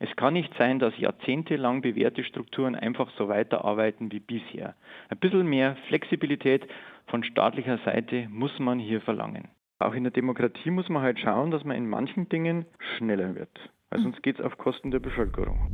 Es 0.00 0.14
kann 0.14 0.34
nicht 0.34 0.52
sein, 0.56 0.78
dass 0.78 0.96
jahrzehntelang 0.98 1.82
bewährte 1.82 2.22
Strukturen 2.22 2.76
einfach 2.76 3.10
so 3.18 3.28
weiterarbeiten 3.28 4.12
wie 4.12 4.20
bisher. 4.20 4.74
Ein 5.08 5.18
bisschen 5.18 5.46
mehr 5.46 5.76
Flexibilität 5.88 6.68
von 7.08 7.24
staatlicher 7.24 7.78
Seite 7.84 8.28
muss 8.30 8.56
man 8.58 8.78
hier 8.78 9.00
verlangen. 9.00 9.48
Auch 9.80 9.94
in 9.94 10.04
der 10.04 10.12
Demokratie 10.12 10.70
muss 10.70 10.88
man 10.88 11.02
halt 11.02 11.18
schauen, 11.18 11.50
dass 11.50 11.64
man 11.64 11.76
in 11.76 11.88
manchen 11.88 12.28
Dingen 12.28 12.66
schneller 12.96 13.34
wird, 13.34 13.50
weil 13.90 14.00
sonst 14.00 14.22
geht 14.22 14.38
es 14.38 14.44
auf 14.44 14.56
Kosten 14.58 14.90
der 14.90 15.00
Bevölkerung. 15.00 15.70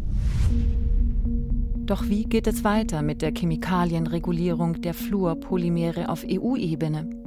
Doch 1.87 2.05
wie 2.09 2.25
geht 2.25 2.47
es 2.47 2.65
weiter 2.65 3.03
mit 3.03 3.21
der 3.21 3.33
Chemikalienregulierung 3.35 4.81
der 4.81 4.95
Fluorpolymere 4.95 6.09
auf 6.09 6.25
EU-Ebene? 6.25 7.24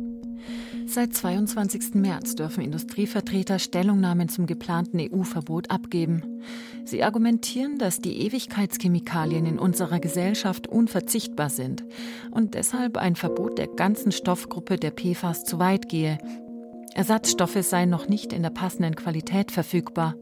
Seit 0.86 1.14
22. 1.14 1.96
März 1.96 2.36
dürfen 2.36 2.64
Industrievertreter 2.64 3.60
Stellungnahmen 3.60 4.30
zum 4.30 4.46
geplanten 4.46 5.00
EU-Verbot 5.00 5.70
abgeben. 5.70 6.42
Sie 6.86 7.04
argumentieren, 7.04 7.78
dass 7.78 8.00
die 8.00 8.22
Ewigkeitschemikalien 8.22 9.46
in 9.46 9.60
unserer 9.60 10.00
Gesellschaft 10.00 10.68
unverzichtbar 10.68 11.50
sind 11.50 11.84
und 12.32 12.54
deshalb 12.54 12.98
ein 12.98 13.16
Verbot 13.16 13.58
der 13.58 13.68
ganzen 13.68 14.12
Stoffgruppe 14.12 14.78
der 14.78 14.92
PFAS 14.92 15.44
zu 15.44 15.60
weit 15.60 15.90
gehe. 15.90 16.18
Ersatzstoffe 16.94 17.62
seien 17.62 17.90
noch 17.90 18.08
nicht 18.08 18.34
in 18.34 18.42
der 18.42 18.50
passenden 18.50 18.96
Qualität 18.96 19.52
verfügbar. 19.52 20.16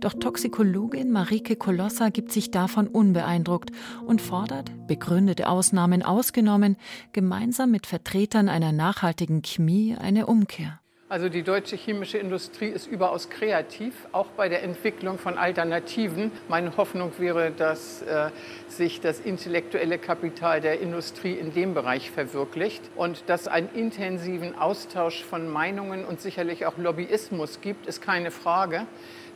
Doch 0.00 0.14
Toxikologin 0.14 1.10
Marike 1.10 1.56
Kolossa 1.56 2.08
gibt 2.10 2.32
sich 2.32 2.50
davon 2.50 2.86
unbeeindruckt 2.86 3.70
und 4.06 4.20
fordert, 4.20 4.70
begründete 4.86 5.48
Ausnahmen 5.48 6.02
ausgenommen, 6.02 6.76
gemeinsam 7.12 7.70
mit 7.70 7.86
Vertretern 7.86 8.48
einer 8.48 8.72
nachhaltigen 8.72 9.42
Chemie 9.42 9.96
eine 9.98 10.26
Umkehr. 10.26 10.80
Also 11.10 11.30
die 11.30 11.42
deutsche 11.42 11.74
chemische 11.74 12.18
Industrie 12.18 12.66
ist 12.66 12.86
überaus 12.86 13.30
kreativ, 13.30 13.94
auch 14.12 14.26
bei 14.26 14.50
der 14.50 14.62
Entwicklung 14.62 15.16
von 15.18 15.38
Alternativen. 15.38 16.30
Meine 16.48 16.76
Hoffnung 16.76 17.12
wäre, 17.16 17.50
dass 17.50 18.02
äh, 18.02 18.28
sich 18.68 19.00
das 19.00 19.18
intellektuelle 19.18 19.96
Kapital 19.96 20.60
der 20.60 20.80
Industrie 20.80 21.32
in 21.32 21.54
dem 21.54 21.72
Bereich 21.72 22.10
verwirklicht 22.10 22.82
und 22.94 23.24
dass 23.26 23.48
einen 23.48 23.70
intensiven 23.74 24.54
Austausch 24.54 25.24
von 25.24 25.48
Meinungen 25.48 26.04
und 26.04 26.20
sicherlich 26.20 26.66
auch 26.66 26.76
Lobbyismus 26.76 27.62
gibt, 27.62 27.86
ist 27.86 28.02
keine 28.02 28.30
Frage. 28.30 28.86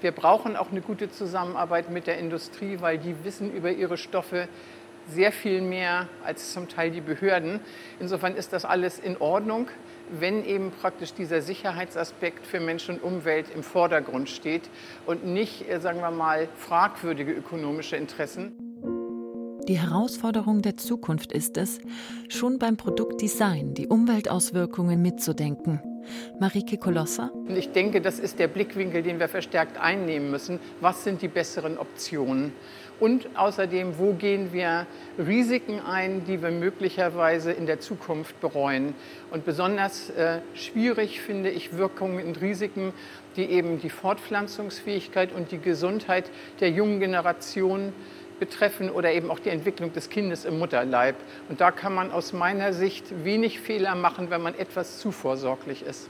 Wir 0.03 0.11
brauchen 0.11 0.57
auch 0.57 0.73
eine 0.73 0.81
gute 0.81 1.11
Zusammenarbeit 1.11 1.89
mit 1.89 2.09
der 2.09 2.19
Industrie, 2.19 2.79
weil 2.81 2.99
die 2.99 3.15
wissen 3.23 3.53
über 3.53 3.71
ihre 3.71 3.97
Stoffe 3.97 4.49
sehr 5.09 5.31
viel 5.31 5.61
mehr 5.61 6.09
als 6.25 6.53
zum 6.53 6.69
Teil 6.69 6.91
die 6.91 7.01
Behörden. 7.01 7.61
Insofern 8.01 8.35
ist 8.35 8.53
das 8.53 8.65
alles 8.65 8.99
in 8.99 9.17
Ordnung, 9.17 9.69
wenn 10.11 10.45
eben 10.45 10.73
praktisch 10.73 11.15
dieser 11.15 11.41
Sicherheitsaspekt 11.41 12.47
für 12.47 12.59
Mensch 12.59 12.89
und 12.89 13.01
Umwelt 13.01 13.47
im 13.55 13.63
Vordergrund 13.63 14.29
steht 14.29 14.69
und 15.07 15.25
nicht, 15.25 15.71
äh, 15.71 15.81
sagen 15.81 16.01
wir 16.01 16.11
mal, 16.11 16.49
fragwürdige 16.57 17.33
ökonomische 17.33 17.97
Interessen. 17.97 18.53
Die 19.69 19.79
Herausforderung 19.79 20.63
der 20.63 20.77
Zukunft 20.77 21.31
ist 21.31 21.57
es, 21.57 21.79
schon 22.29 22.59
beim 22.59 22.77
Produktdesign 22.77 23.75
die 23.75 23.87
Umweltauswirkungen 23.87 25.01
mitzudenken. 25.01 25.81
Marike 26.39 26.79
Kolossa. 26.79 27.31
Ich 27.55 27.73
denke, 27.73 28.01
das 28.01 28.19
ist 28.19 28.39
der 28.39 28.49
Blickwinkel, 28.49 29.03
den 29.03 29.19
wir 29.21 29.29
verstärkt 29.29 29.79
einnehmen 29.79 30.31
müssen. 30.31 30.61
Was 30.81 31.05
sind 31.05 31.23
die 31.23 31.29
besseren 31.29 31.79
Optionen? 31.79 32.53
Und 33.01 33.29
außerdem, 33.35 33.99
wo 33.99 34.13
gehen 34.13 34.53
wir 34.53 34.87
Risiken 35.19 35.81
ein, 35.81 36.25
die 36.25 36.41
wir 36.41 36.51
möglicherweise 36.51 37.51
in 37.51 37.67
der 37.67 37.81
Zukunft 37.81 38.41
bereuen? 38.41 38.95
Und 39.31 39.45
besonders 39.45 40.11
äh, 40.11 40.39
schwierig 40.55 41.21
finde 41.21 41.51
ich 41.51 41.77
Wirkungen 41.77 42.25
und 42.25 42.41
Risiken, 42.41 42.93
die 43.37 43.47
eben 43.47 43.81
die 43.81 43.91
Fortpflanzungsfähigkeit 43.91 45.33
und 45.33 45.51
die 45.51 45.59
Gesundheit 45.59 46.31
der 46.61 46.71
jungen 46.71 47.01
Generation 47.01 47.93
betreffen 48.43 48.91
oder 48.91 49.13
eben 49.13 49.31
auch 49.31 49.39
die 49.39 49.51
Entwicklung 49.51 49.93
des 49.93 50.11
Kindes 50.11 50.45
im 50.45 50.59
Mutterleib. 50.59 51.15
Und 51.49 51.61
da 51.61 51.71
kann 51.71 51.95
man 51.95 52.11
aus 52.11 52.33
meiner 52.33 52.73
Sicht 52.73 53.25
wenig 53.25 53.61
Fehler 53.61 53.95
machen, 53.95 54.31
wenn 54.31 54.43
man 54.43 54.59
etwas 54.59 54.99
zu 54.99 55.13
vorsorglich 55.13 55.83
ist. 55.83 56.01